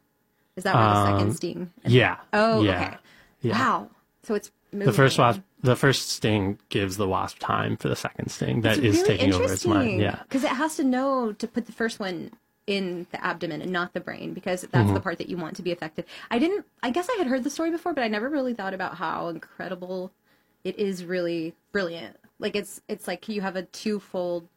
[0.56, 1.70] Is that where the second sting?
[1.84, 2.18] Yeah.
[2.32, 2.80] Oh, yeah.
[2.86, 2.96] okay.
[3.42, 3.58] Yeah.
[3.58, 3.90] Wow.
[4.22, 4.86] So it's moving.
[4.86, 8.78] The first wasp, the first sting gives the wasp time for the second sting that
[8.78, 10.00] It's is really taking over its mind.
[10.00, 10.20] Yeah.
[10.22, 12.30] Because it has to know to put the first one
[12.66, 14.94] in the abdomen and not the brain because that's Mm-hmm.
[14.94, 16.04] the part that you want to be affected.
[16.30, 16.64] I didn't.
[16.82, 19.28] I guess I had heard the story before, but I never really thought about how
[19.28, 20.12] incredible
[20.64, 21.04] it is.
[21.04, 22.16] Really brilliant.
[22.38, 24.48] Like it's it's like you have a twofold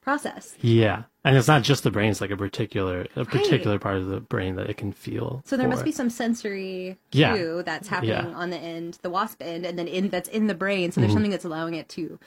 [0.00, 0.54] process.
[0.60, 1.04] Yeah.
[1.24, 4.20] And it's not just the brain; it's like a particular a particular part of the
[4.20, 5.42] brain that it can feel.
[5.46, 7.34] So there must be some sensory Yeah.
[7.34, 8.34] cue that's happening Yeah.
[8.34, 10.92] on the end, the wasp end, and then in that's in the brain.
[10.92, 11.16] So there's Mm-hmm.
[11.16, 12.18] something that's allowing it to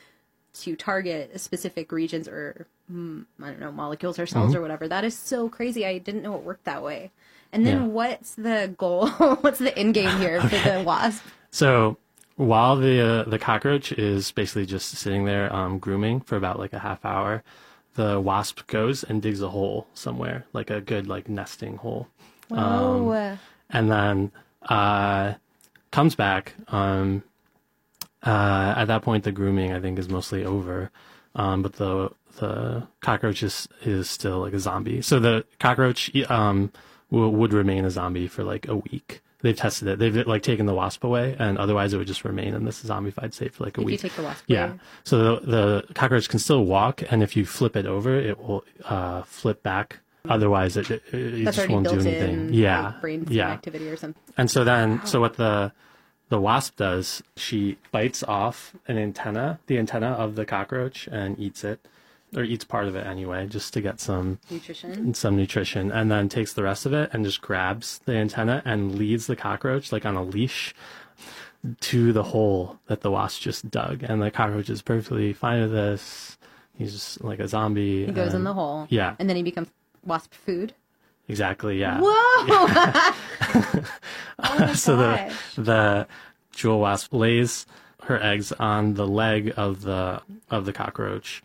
[0.61, 4.57] to target specific regions or I don't know molecules or cells Mm-hmm.
[4.57, 4.87] or whatever.
[4.87, 5.85] That is so crazy.
[5.85, 7.11] I didn't know it worked that way.
[7.51, 7.87] And then Yeah.
[7.87, 9.07] what's the goal?
[9.41, 11.23] what's the end game here for the wasp?
[11.51, 11.97] So
[12.35, 16.73] while the uh, the cockroach is basically just sitting there um, grooming for about like
[16.73, 17.43] a half hour,
[17.95, 22.07] the wasp goes and digs a hole somewhere, like a good like nesting hole,
[22.49, 23.37] Whoa.
[23.69, 24.31] and then
[24.63, 25.33] uh,
[25.91, 26.53] comes back.
[26.67, 27.23] Um,
[28.25, 30.91] uh, at that point, the grooming I think is mostly over,
[31.37, 35.01] um, but the the cockroach is, is still like a zombie.
[35.01, 36.71] So the cockroach um,
[37.09, 39.21] will, would remain a zombie for like a week.
[39.41, 39.99] They've tested it.
[39.99, 43.33] They've like taken the wasp away, and otherwise it would just remain in this zombified
[43.33, 44.01] state for like a if you week.
[44.01, 44.65] take the wasp Yeah.
[44.69, 44.79] away.
[45.03, 48.63] So the, the cockroach can still walk, and if you flip it over, it will
[48.85, 49.99] uh, flip back.
[50.27, 52.47] Otherwise, it, it, it just won't do anything.
[52.49, 52.87] in yeah.
[52.87, 53.49] like, brain yeah.
[53.49, 54.21] activity or something.
[54.37, 55.71] And so then, so what the
[56.29, 61.63] the wasp does, she bites off an antenna, the antenna of the cockroach, and eats
[61.63, 61.79] it.
[62.35, 65.13] or eats part of it anyway, just to get some Nutrition.
[65.13, 68.95] some nutrition, and then takes the rest of it and just grabs the antenna and
[68.95, 70.75] leads the cockroach like on a leash
[71.79, 75.71] to the hole that the wasp just dug, and the cockroach is perfectly fine with
[75.71, 76.37] this.
[76.77, 78.05] He's just like a zombie.
[78.05, 78.87] He goes in the hole.
[78.89, 79.15] yeah.
[79.19, 79.69] And then he becomes
[80.05, 80.73] wasp food.
[81.27, 81.79] Exactly.
[81.79, 81.99] Yeah.
[82.01, 83.83] Whoa!
[84.39, 86.07] Oh so the the
[86.51, 87.65] jewel wasp lays
[88.03, 91.43] her eggs on the leg of the of the cockroach.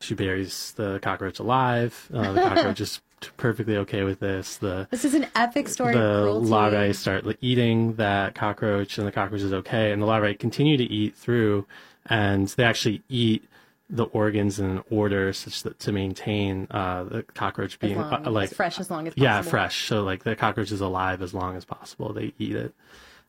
[0.00, 2.08] She buries the cockroach alive.
[2.12, 3.00] Uh, the cockroach is
[3.36, 4.58] perfectly okay with this.
[4.58, 9.40] The This is an epic story the larvae start eating that cockroach, and the cockroach
[9.40, 9.90] is okay.
[9.90, 11.66] And the larvae continue to eat through,
[12.06, 13.48] and they actually eat
[13.88, 18.50] the organs in order such that to maintain uh, the cockroach being long- uh, like
[18.50, 19.24] fresh as long as possible.
[19.24, 19.86] yeah, fresh.
[19.88, 22.12] So like the cockroach is alive as long as possible.
[22.12, 22.74] They eat it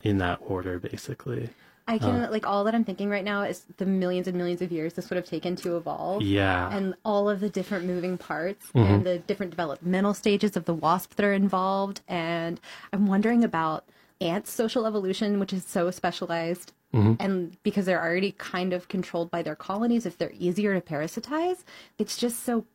[0.04, 1.50] in that order, basically.
[1.90, 4.74] I can like all that I'm thinking right now is the millions and millions of
[4.74, 6.22] years this would have taken to evolve.
[6.22, 6.70] Yeah.
[6.76, 8.94] And all of the different moving parts Mm-hmm.
[8.94, 12.02] and the different developmental stages of the wasp that are involved.
[12.08, 12.60] And
[12.92, 13.86] I'm wondering about
[14.20, 16.74] ants' social evolution, which is so specialized.
[16.94, 17.14] Mm-hmm.
[17.20, 21.64] And because they're already kind of controlled by their colonies, if they're easier to parasitize,
[22.00, 22.66] it's just so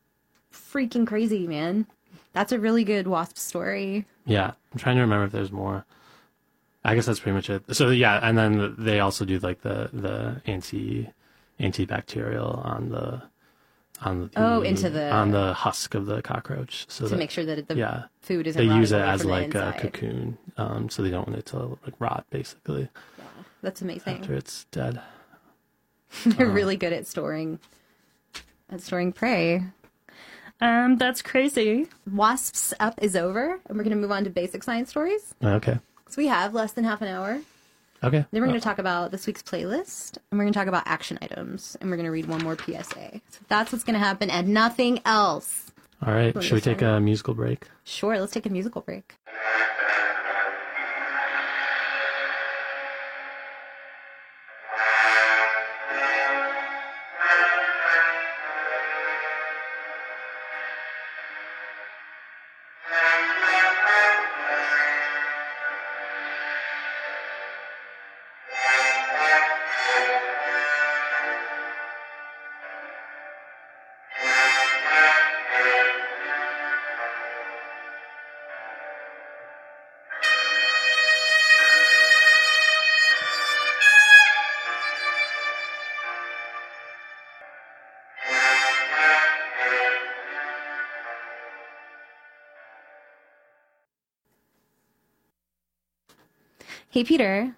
[0.51, 1.87] freaking crazy, man.
[2.33, 4.05] That's a really good wasp story.
[4.25, 4.51] yeah.
[4.71, 5.85] I'm trying to remember if there's more.
[6.85, 7.75] I guess that's pretty much it.
[7.75, 11.09] So yeah, and then they also do like the the anti
[11.59, 13.21] antibacterial on the
[14.01, 16.85] on the Oh, into the- on the husk of the cockroach.
[16.89, 19.55] So to that, make sure that the yeah, food isn't they use it as like
[19.55, 22.89] a cocoon, um, so they don't want it to like rot basically
[23.63, 24.19] That's amazing.
[24.19, 25.01] after it's dead.
[26.25, 27.59] They're really good at storing
[28.69, 29.63] at storing prey.
[30.61, 31.87] Um, that's crazy.
[32.11, 35.33] Wasps up is over, and we're gonna move on to basic science stories.
[35.43, 35.79] Okay.
[36.09, 37.39] So we have less than half an hour.
[38.03, 38.25] Okay.
[38.31, 41.77] Then we're gonna talk about this week's playlist, and we're gonna talk about action items,
[41.79, 43.21] and we're gonna read one more PSA.
[43.29, 45.71] So that's what's gonna happen, and nothing else.
[46.05, 46.33] All right.
[46.43, 47.67] Should we take a musical break?
[47.85, 49.15] Sure, let's take a musical break.
[96.93, 97.55] Hey, Peter.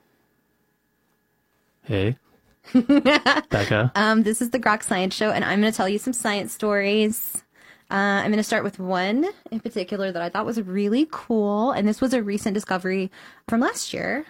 [1.83, 2.15] Hey.
[2.73, 3.91] Becca.
[3.93, 6.53] Um, this is the Grok Science Show, and I'm going to tell you some science
[6.53, 7.43] stories.
[7.91, 11.71] Uh, I'm going to start with one in particular that I thought was really cool,
[11.71, 13.11] and this was a recent discovery
[13.49, 14.25] from last year.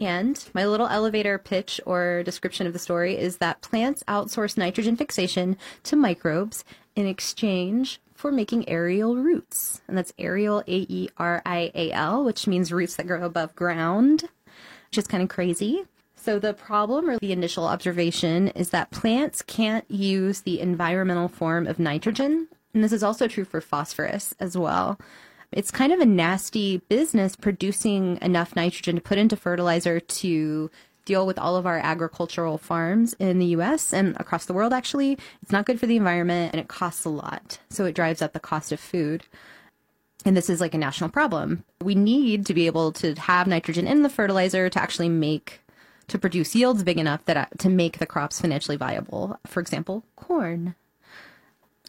[0.00, 4.96] And my little elevator pitch or description of the story is that plants outsource nitrogen
[4.96, 6.64] fixation to microbes
[6.96, 9.82] in exchange for making aerial roots.
[9.88, 13.56] And that's aerial, A E R I A L, which means roots that grow above
[13.56, 14.28] ground,
[14.88, 15.82] which is kind of crazy.
[16.14, 21.66] So the problem or the initial observation is that plants can't use the environmental form
[21.66, 22.46] of nitrogen.
[22.72, 25.00] And this is also true for phosphorus as well.
[25.50, 30.70] It's kind of a nasty business producing enough nitrogen to put into fertilizer to
[31.04, 35.18] deal with all of our agricultural farms in the US and across the world, actually.
[35.42, 37.58] It's not good for the environment and it costs a lot.
[37.70, 39.24] So it drives up the cost of food.
[40.24, 41.64] And this is like a national problem.
[41.82, 45.60] We need to be able to have nitrogen in the fertilizer to actually make,
[46.08, 49.36] to produce yields big enough that uh, to make the crops financially viable.
[49.46, 50.76] For example, corn.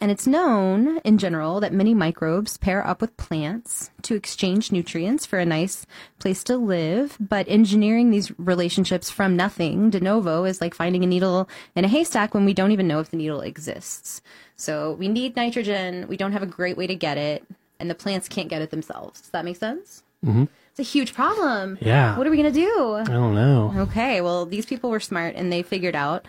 [0.01, 5.25] And it's known in general that many microbes pair up with plants to exchange nutrients
[5.25, 5.85] for a nice
[6.19, 7.15] place to live.
[7.19, 11.87] But engineering these relationships from nothing de novo is like finding a needle in a
[11.87, 14.21] haystack when we don't even know if the needle exists.
[14.55, 16.07] So we need nitrogen.
[16.07, 17.45] We don't have a great way to get it,
[17.79, 19.21] and the plants can't get it themselves.
[19.21, 20.03] Does that make sense?
[20.25, 20.45] Mm-hmm.
[20.71, 21.77] It's a huge problem.
[21.81, 22.17] Yeah.
[22.17, 22.95] What are we going to do?
[22.95, 23.73] I don't know.
[23.77, 26.25] Okay, well, these people were smart and they figured out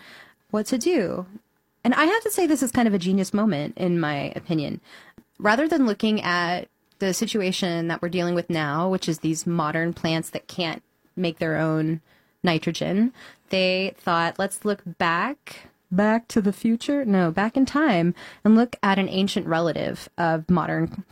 [0.51, 1.25] what to do.
[1.85, 4.81] And I have to say, this is kind of a genius moment, in my opinion.
[5.37, 6.67] Rather than looking at
[6.97, 10.81] the situation that we're dealing with now, which is these modern plants that can't
[11.15, 12.01] make their own
[12.41, 13.13] nitrogen,
[13.49, 15.69] they thought, let's look back.
[15.91, 17.05] Back to the future?
[17.05, 21.05] No, back in time and look at an ancient relative of modern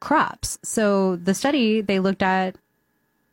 [0.00, 0.58] crops.
[0.62, 2.56] So the study, they looked at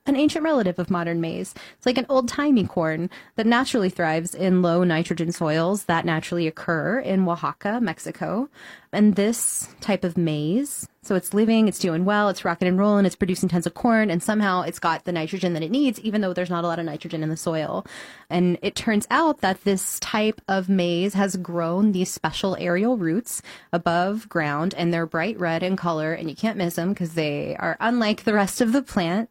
[0.06, 1.54] an ancient relative of modern maize.
[1.78, 6.46] It's like an old timey corn that naturally thrives in low nitrogen soils that naturally
[6.46, 8.50] occur in Oaxaca, Mexico.
[8.92, 13.06] And this type of maize, so it's living, it's doing well, it's rocking and rolling,
[13.06, 16.22] it's producing tons of corn, and somehow it's got the nitrogen that it needs, even
[16.22, 17.86] though there's not a lot of nitrogen in the soil.
[18.30, 23.42] And it turns out that this type of maize has grown these special aerial roots
[23.72, 27.56] above ground, and they're bright red in color, and you can't miss them because they
[27.56, 29.30] are unlike the rest of the plant.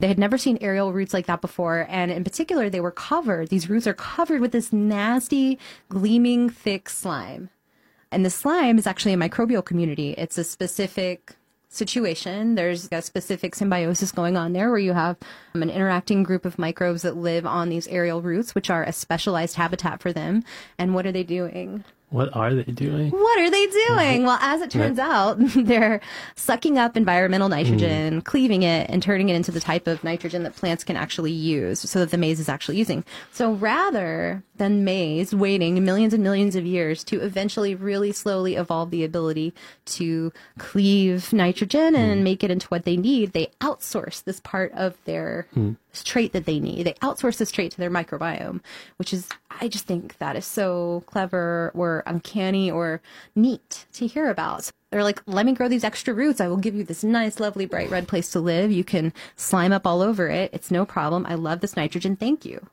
[0.00, 1.86] They had never seen aerial roots like that before.
[1.88, 5.58] And in particular, they were covered, these roots are covered with this nasty,
[5.88, 7.50] gleaming, thick slime.
[8.10, 10.14] And the slime is actually a microbial community.
[10.18, 11.36] It's a specific
[11.68, 12.56] situation.
[12.56, 15.16] There's a specific symbiosis going on there where you have
[15.54, 18.92] um, an interacting group of microbes that live on these aerial roots, which are a
[18.92, 20.42] specialized habitat for them.
[20.78, 21.84] And what are they doing?
[22.10, 23.10] What are they doing?
[23.10, 24.24] What are they doing?
[24.24, 26.00] Well, as it turns out, they're
[26.34, 28.24] sucking up environmental nitrogen, mm.
[28.24, 31.78] cleaving it, and turning it into the type of nitrogen that plants can actually use
[31.88, 33.04] so that the maize is actually using.
[33.30, 38.90] So rather than maize waiting millions and millions of years to eventually really slowly evolve
[38.90, 39.54] the ability
[39.86, 42.24] to cleave nitrogen and mm.
[42.24, 45.74] make it into what they need, they outsource this part of their mm.
[46.04, 46.84] trait that they need.
[46.84, 48.60] They outsource this trait to their microbiome,
[48.98, 49.26] which is,
[49.62, 53.00] I just think that is so clever or uncanny or
[53.34, 54.70] neat to hear about.
[54.90, 56.38] They're like, let me grow these extra roots.
[56.38, 58.70] I will give you this nice, lovely, bright red place to live.
[58.70, 60.50] You can slime up all over it.
[60.52, 61.24] It's no problem.
[61.24, 62.14] I love this nitrogen.
[62.14, 62.66] Thank you.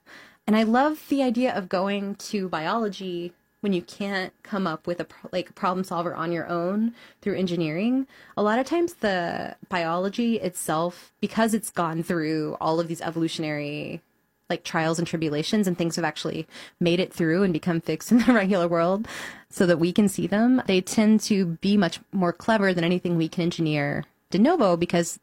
[0.48, 5.02] And I love the idea of going to biology when you can't come up with
[5.02, 8.08] a like problem solver on your own through engineering.
[8.38, 14.02] A lot of times the biology itself because it's gone through all of these evolutionary
[14.50, 16.48] like trials and tribulations and things have actually
[16.80, 19.06] made it through and become fixed in the regular world
[19.50, 23.18] so that we can see them, they tend to be much more clever than anything
[23.18, 25.20] we can engineer de novo because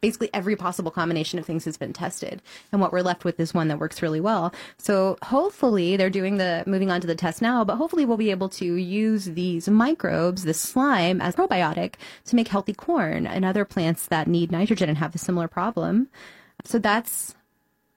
[0.00, 3.54] basically every possible combination of things has been tested and what we're left with is
[3.54, 7.42] one that works really well so hopefully they're doing the moving on to the test
[7.42, 12.36] now but hopefully we'll be able to use these microbes this slime as probiotic to
[12.36, 16.08] make healthy corn and other plants that need nitrogen and have a similar problem
[16.64, 17.34] so that's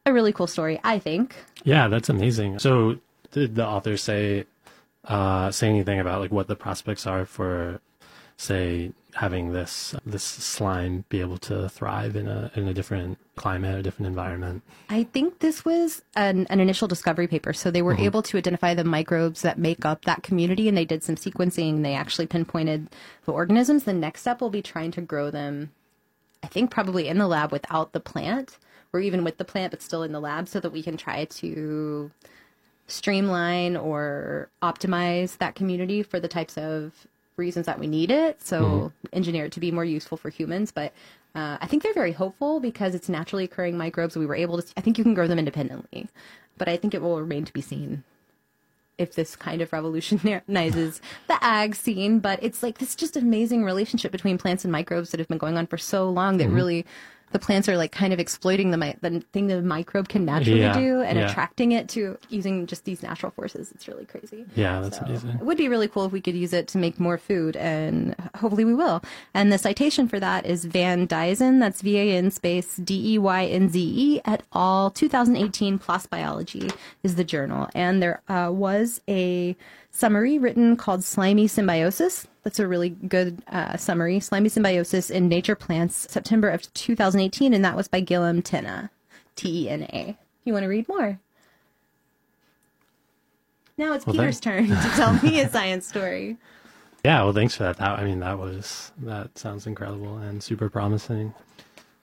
[0.05, 1.35] a really cool story, I think.
[1.63, 2.59] Yeah, that's amazing.
[2.59, 2.97] So,
[3.31, 4.45] did the author say
[5.05, 7.81] uh, say anything about like what the prospects are for,
[8.37, 13.79] say, having this this slime be able to thrive in a in a different climate,
[13.79, 14.63] a different environment?
[14.89, 17.53] I think this was an, an initial discovery paper.
[17.53, 18.03] So they were mm-hmm.
[18.03, 21.83] able to identify the microbes that make up that community, and they did some sequencing.
[21.83, 22.89] They actually pinpointed
[23.25, 23.83] the organisms.
[23.83, 25.71] The next step will be trying to grow them.
[26.43, 28.57] I think probably in the lab without the plant
[28.93, 31.25] or even with the plant, but still in the lab, so that we can try
[31.25, 32.11] to
[32.87, 38.41] streamline or optimize that community for the types of reasons that we need it.
[38.41, 38.87] So mm-hmm.
[39.13, 40.71] engineer it to be more useful for humans.
[40.71, 40.93] But
[41.35, 44.15] uh, I think they're very hopeful because it's naturally occurring microbes.
[44.17, 44.73] We were able to.
[44.75, 46.09] I think you can grow them independently,
[46.57, 48.03] but I think it will remain to be seen
[48.97, 52.19] if this kind of revolutionizes the ag scene.
[52.19, 55.57] But it's like this just amazing relationship between plants and microbes that have been going
[55.57, 56.55] on for so long that mm-hmm.
[56.55, 56.85] really
[57.31, 60.77] the plants are like kind of exploiting the the thing the microbe can naturally yeah,
[60.77, 61.29] do and yeah.
[61.29, 63.71] attracting it to using just these natural forces.
[63.71, 64.45] It's really crazy.
[64.55, 65.31] Yeah, that's so amazing.
[65.31, 68.15] It would be really cool if we could use it to make more food, and
[68.35, 69.01] hopefully we will.
[69.33, 71.59] And the citation for that is Van Deynze.
[71.59, 74.91] That's V A N space D E Y N Z E et al.
[74.91, 76.69] 2018 PLOS Biology
[77.03, 79.55] is the journal, and there uh, was a
[79.91, 82.27] summary written called Slimy Symbiosis.
[82.43, 84.19] That's a really good uh, summary.
[84.19, 88.89] Slimy Symbiosis in Nature Plants, September of 2018, and that was by Guillaume Tena,
[89.35, 90.17] T E N A.
[90.43, 91.19] You want to read more?
[93.77, 96.37] Now it's well, Peter's turn to tell me a science story.
[97.03, 97.77] Yeah, well, thanks for that.
[97.77, 97.97] that.
[97.97, 101.33] I mean, that was that sounds incredible and super promising.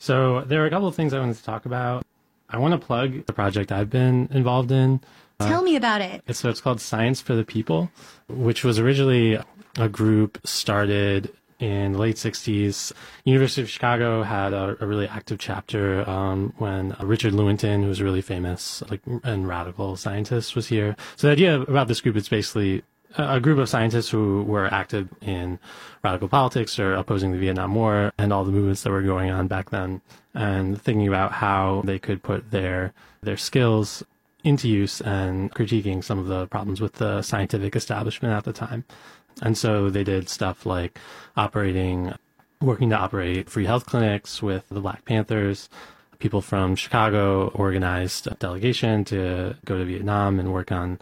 [0.01, 2.05] So there are a couple of things I wanted to talk about.
[2.51, 5.01] I want to plug the project I've been involved in.
[5.41, 6.23] Tell uh, me about it.
[6.35, 7.91] So it's called Science for the People,
[8.29, 9.39] which was originally
[9.79, 12.93] a group started in the late 60s.
[13.25, 18.01] University of Chicago had a, a really active chapter um, when Richard Lewontin, who was
[18.01, 20.97] a really famous like and radical scientist, was here.
[21.17, 22.83] So the idea about this group is basically
[23.17, 25.59] a group of scientists who were active in
[26.05, 29.49] radical politics or opposing the Vietnam War and all the movements that were going on
[29.49, 30.03] back then,
[30.35, 32.93] and thinking about how they could put their
[33.23, 34.03] their skills
[34.45, 38.85] into use and critiquing some of the problems with the scientific establishment at the time.
[39.43, 40.99] And so they did stuff like
[41.37, 42.15] operating,
[42.61, 45.69] working to operate free health clinics with the Black Panthers.
[46.19, 50.99] People from Chicago organized a delegation to go to Vietnam and work on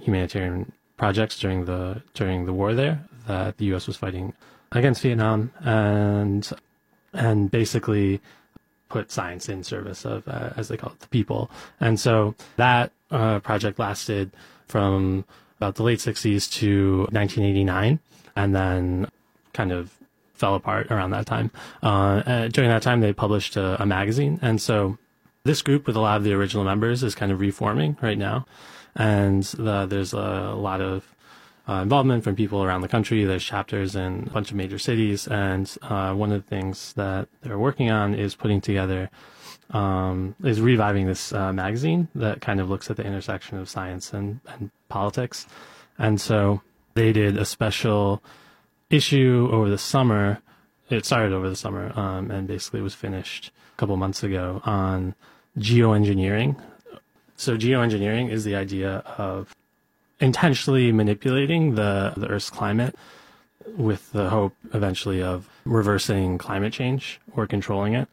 [0.00, 2.96] humanitarian projects during the during the war there
[3.26, 3.86] that the U.S.
[3.86, 4.34] was fighting
[4.72, 6.48] against Vietnam, and
[7.14, 8.20] and basically
[8.90, 11.50] put science in service of, uh, as they call it, the people.
[11.80, 14.30] And so that uh, project lasted
[14.66, 15.24] from
[15.58, 17.98] about the late 60s to 1989,
[18.36, 19.08] and then
[19.54, 19.96] kind of
[20.34, 21.50] fell apart around that time.
[21.82, 24.98] Uh, during that time, they published a, a magazine, and so
[25.44, 28.44] this group with a lot of the original members is kind of reforming right now,
[28.94, 31.14] and the, there's a lot of
[31.68, 33.24] uh, involvement from people around the country.
[33.24, 37.28] There's chapters in a bunch of major cities, and uh, one of the things that
[37.42, 39.10] they're working on is putting together,
[39.70, 44.12] um, is reviving this uh, magazine that kind of looks at the intersection of science
[44.12, 45.46] and, and politics.
[45.98, 46.60] And so
[46.94, 48.22] they did a special
[48.88, 50.40] issue over the summer.
[50.88, 55.14] It started over the summer, um, and basically was finished a couple months ago on
[55.56, 56.60] geoengineering.
[57.40, 59.56] So geoengineering is the idea of
[60.20, 62.94] intentionally manipulating the, the Earth's climate
[63.78, 68.08] with the hope eventually of reversing climate change or controlling it.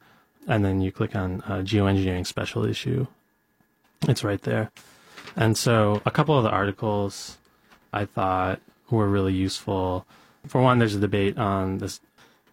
[0.48, 3.06] And then you click on uh, geoengineering special issue.
[4.08, 4.70] It's right there.
[5.36, 7.38] And so a couple of the articles
[7.92, 10.06] I thought were really useful.
[10.46, 12.00] For one, there's a debate on this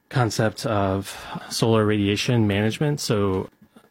[0.10, 1.16] concept of
[1.50, 3.00] solar radiation management.
[3.00, 3.50] So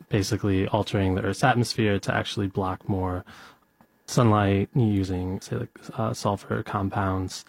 [0.09, 3.25] basically altering the Earth's atmosphere to actually block more
[4.07, 7.45] sunlight using, say, like uh, sulfur compounds.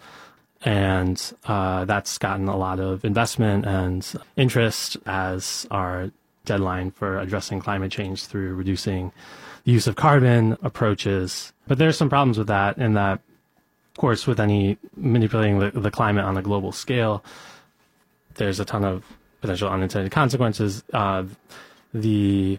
[0.62, 4.06] And uh, that's gotten a lot of investment and
[4.36, 6.10] interest as our
[6.44, 9.12] deadline for addressing climate change through reducing
[9.64, 11.52] the use of carbon approaches.
[11.66, 13.20] But there's some problems with that in that,
[13.92, 17.24] of course, with any manipulating the, the climate on a global scale,
[18.34, 19.04] there's a ton of
[19.40, 20.84] potential unintended consequences.
[20.92, 21.24] Uh,
[21.92, 22.58] the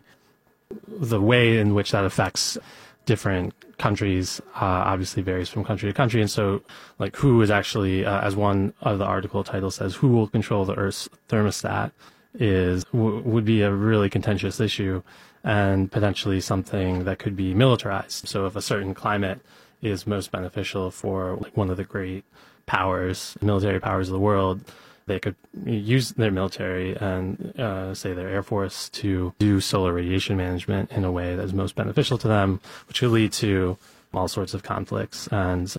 [0.88, 2.58] the way in which that affects
[3.06, 6.62] different countries uh, obviously varies from country to country, and so
[7.00, 10.66] like who is actually, uh, as one of the article titles says, who will control
[10.66, 11.92] the Earth's thermostat
[12.36, 15.02] is w- would be a really contentious issue
[15.44, 18.28] and potentially something that could be militarized.
[18.28, 19.40] So if a certain climate
[19.82, 22.24] is most beneficial for one of the great
[22.66, 24.62] powers, military powers of the world,
[25.08, 25.36] they could
[25.66, 31.04] use their military and uh, say their air force to do solar radiation management in
[31.04, 33.78] a way that is most beneficial to them, which could lead to
[34.14, 35.28] all sorts of conflicts.
[35.28, 35.74] And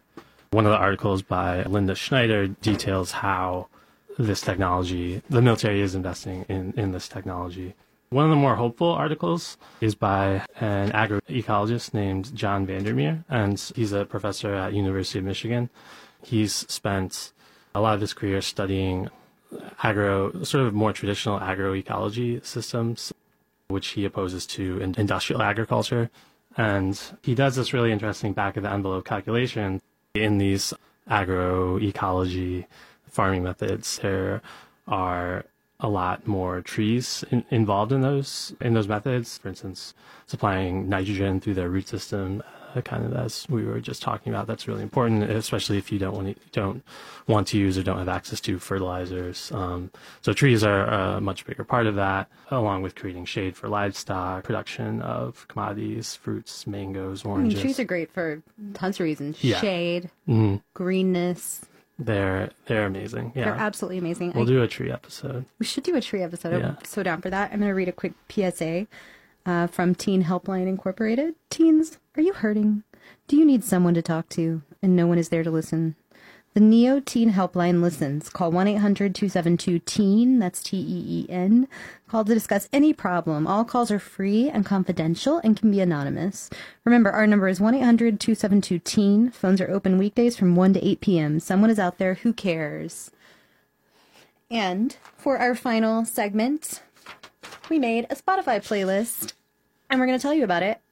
[0.50, 3.68] one of the articles by Linda Schneider details how
[4.18, 7.74] this technology, the military is investing in, in this technology.
[8.12, 13.92] One of the more hopeful articles is by an agroecologist named John Vandermeer, and he's
[13.92, 15.70] a professor at University of Michigan.
[16.22, 17.32] He's spent
[17.74, 19.08] a lot of his career studying
[19.82, 23.14] agro, sort of more traditional agroecology systems,
[23.68, 26.10] which he opposes to industrial agriculture.
[26.58, 29.80] And he does this really interesting back of the envelope calculation
[30.12, 30.74] in these
[31.08, 32.66] agroecology
[33.08, 34.00] farming methods.
[34.00, 34.42] There
[34.86, 35.46] are
[35.82, 39.38] a lot more trees in, involved in those in those methods.
[39.38, 39.94] For instance,
[40.26, 42.42] supplying nitrogen through their root system,
[42.74, 44.46] uh, kind of as we were just talking about.
[44.46, 46.84] That's really important, especially if you don't want to, don't
[47.26, 49.50] want to use or don't have access to fertilizers.
[49.52, 53.68] Um, so trees are a much bigger part of that, along with creating shade for
[53.68, 57.54] livestock, production of commodities, fruits, mangoes, oranges.
[57.54, 58.40] I mean, trees are great for
[58.74, 59.60] tons of reasons: yeah.
[59.60, 60.56] shade, mm-hmm.
[60.74, 61.66] greenness
[62.04, 63.32] they're they're amazing.
[63.34, 64.32] Yeah, they're absolutely amazing.
[64.34, 65.44] We'll I, do a tree episode.
[65.58, 66.60] We should do a tree episode.
[66.60, 66.74] Yeah.
[66.78, 67.52] I'm so down for that.
[67.52, 68.86] I'm going to read a quick PSA
[69.46, 71.34] uh, from Teen Helpline Incorporated.
[71.50, 72.82] Teens, are you hurting?
[73.28, 75.96] Do you need someone to talk to and no one is there to listen?
[76.54, 78.28] The Neo Teen Helpline listens.
[78.28, 81.66] Call 1 800 272 TEEN, that's T E E N.
[82.08, 83.46] Call to discuss any problem.
[83.46, 86.50] All calls are free and confidential and can be anonymous.
[86.84, 89.30] Remember, our number is 1 800 272 TEEN.
[89.30, 91.40] Phones are open weekdays from 1 to 8 p.m.
[91.40, 93.10] Someone is out there who cares.
[94.50, 96.82] And for our final segment,
[97.70, 99.32] we made a Spotify playlist
[99.88, 100.82] and we're going to tell you about it.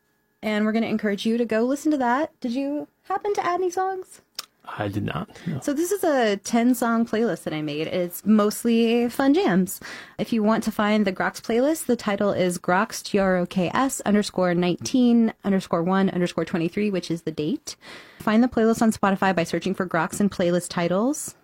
[0.43, 2.33] And we're going to encourage you to go listen to that.
[2.41, 4.23] Did you happen to add any songs?
[4.65, 5.29] I did not.
[5.47, 5.61] No.
[5.61, 7.87] So this is a 10 song playlist that I made.
[7.87, 9.81] It's mostly fun jams.
[10.19, 15.33] If you want to find the Groks playlist, the title is Groks, G-R-O-K-S underscore 19
[15.45, 17.77] underscore 1 underscore 23, which is the date.
[18.21, 21.35] Find the playlist on Spotify by searching for Groks and playlist titles.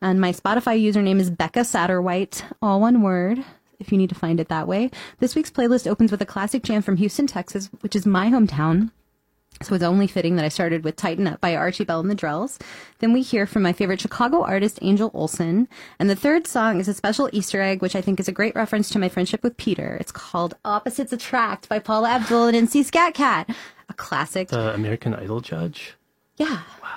[0.00, 3.44] And my Spotify username is Becca Satterwhite, all one word
[3.80, 4.90] if you need to find it that way.
[5.18, 8.90] This week's playlist opens with a classic jam from Houston, Texas, which is my hometown.
[9.62, 12.14] So it's only fitting that I started with Tighten Up by Archie Bell and the
[12.16, 12.60] Drells.
[12.98, 15.68] Then we hear from my favorite Chicago artist, Angel Olsen.
[15.98, 18.54] And the third song is a special Easter egg, which I think is a great
[18.54, 19.96] reference to my friendship with Peter.
[20.00, 23.48] It's called Opposites Attract by Paula Abdul and MC Skat Kat.
[23.88, 24.48] A classic.
[24.48, 25.94] The American Idol judge.
[26.36, 26.60] yeah.
[26.82, 26.90] Wow.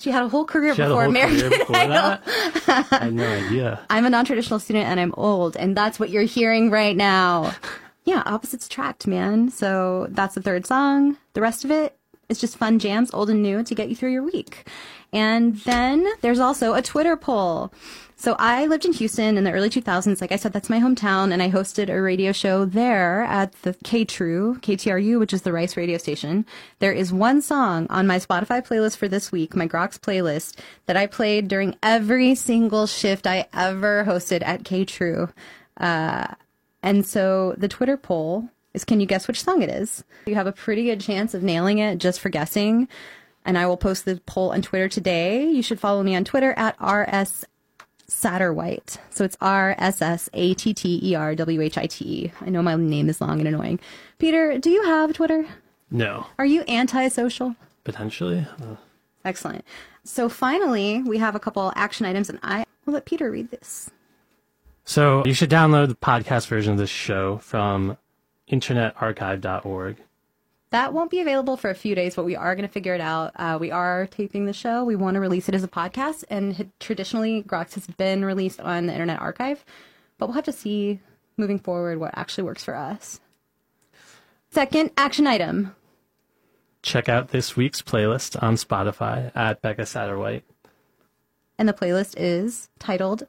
[0.00, 2.18] She had a whole career She before American career before Idol.
[2.68, 3.80] I had no idea.
[3.90, 7.52] I'm a non-traditional student and I'm old, and that's what you're hearing right now.
[8.08, 9.50] Yeah, opposites attract, man.
[9.50, 11.18] So that's the third song.
[11.34, 11.94] The rest of it
[12.30, 14.66] is just fun jams, old and new, to get you through your week.
[15.12, 17.70] And then there's also a Twitter poll.
[18.16, 20.22] So I lived in Houston in the early 2000s.
[20.22, 23.76] Like I said, that's my hometown, and I hosted a radio show there at the
[23.84, 26.46] K True, KTRU, which is the Rice radio station.
[26.78, 30.96] There is one song on my Spotify playlist for this week, my Groks playlist, that
[30.96, 35.28] I played during every single shift I ever hosted at K True.
[35.76, 36.28] Uh,
[36.88, 40.04] and so the Twitter poll is can you guess which song it is?
[40.26, 42.88] You have a pretty good chance of nailing it just for guessing.
[43.44, 45.46] And I will post the poll on Twitter today.
[45.48, 47.44] You should follow me on Twitter at RS
[48.06, 48.98] Satterwhite.
[49.10, 52.32] So it's R S S A T T E R W H I T E.
[52.40, 53.80] I know my name is long and annoying.
[54.18, 55.46] Peter, do you have Twitter?
[55.90, 57.54] No, Are you antisocial?
[57.84, 58.46] potentially.
[58.62, 58.76] Uh,
[59.24, 59.64] Excellent.
[60.04, 63.90] So finally, we have a couple action items, and I will let Peter read this.
[64.88, 67.98] So you should download the podcast version of this show from
[68.50, 69.98] internetarchive.org.
[70.70, 73.00] That won't be available for a few days, but we are going to figure it
[73.02, 73.32] out.
[73.36, 74.84] Uh, we are taping the show.
[74.84, 78.86] We want to release it as a podcast, and traditionally, Groks has been released on
[78.86, 79.62] the Internet Archive,
[80.16, 81.00] but we'll have to see
[81.36, 83.20] moving forward what actually works for us.
[84.48, 85.76] Second action item.
[86.80, 90.44] Check out this week's playlist on Spotify at Becca Satterwhite.
[91.58, 93.26] And the playlist is titled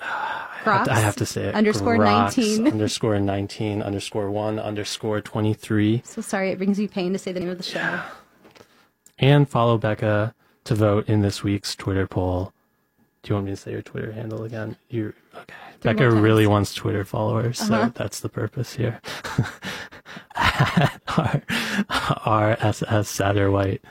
[0.00, 1.54] Groks I have to say it.
[1.54, 2.66] underscore Groks 19.
[2.72, 6.02] underscore 19 underscore 1 underscore 23.
[6.04, 8.00] So sorry it brings you pain to say the name of the show.
[9.18, 10.34] And follow Becca
[10.64, 12.52] to vote in this week's Twitter poll.
[13.22, 14.76] Do you want me to say your Twitter handle again?
[14.88, 15.54] You okay?
[15.80, 17.86] Three Becca really wants Twitter followers, Uh-huh.
[17.86, 19.00] so that's the purpose here.
[20.36, 21.42] R
[22.24, 23.82] R S S Satterwhite.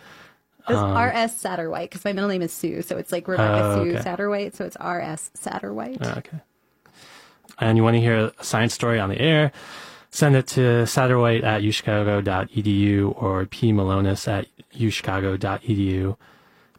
[0.72, 1.38] It's um, R.S.
[1.38, 4.02] Satterwhite because my middle name is Sue, so it's like Rebecca Oh, Sue okay.
[4.02, 5.32] Satterwhite, so it's R.S.
[5.34, 5.98] Satterwhite.
[6.02, 6.40] Oh, okay.
[7.60, 9.52] And you want to hear a science story on the air?
[10.10, 16.18] Send it to satterwhite at uchicago.edu or pmalonis at uchicago.edu.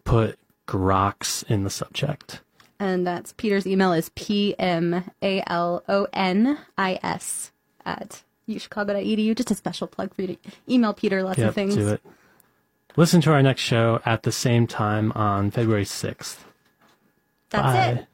[0.05, 0.39] Put
[0.69, 2.41] Groks in the subject.
[2.79, 7.53] And that's Peter's email is p m a l o n i s
[7.87, 9.37] at uchicago.edu.
[9.37, 10.37] Just a special plug for you to
[10.69, 11.75] email Peter lots Yep, of things.
[11.77, 12.03] do it.
[12.97, 16.39] Listen to our next show at the same time on February 6th.
[17.51, 17.87] That's Bye.
[17.87, 18.07] it.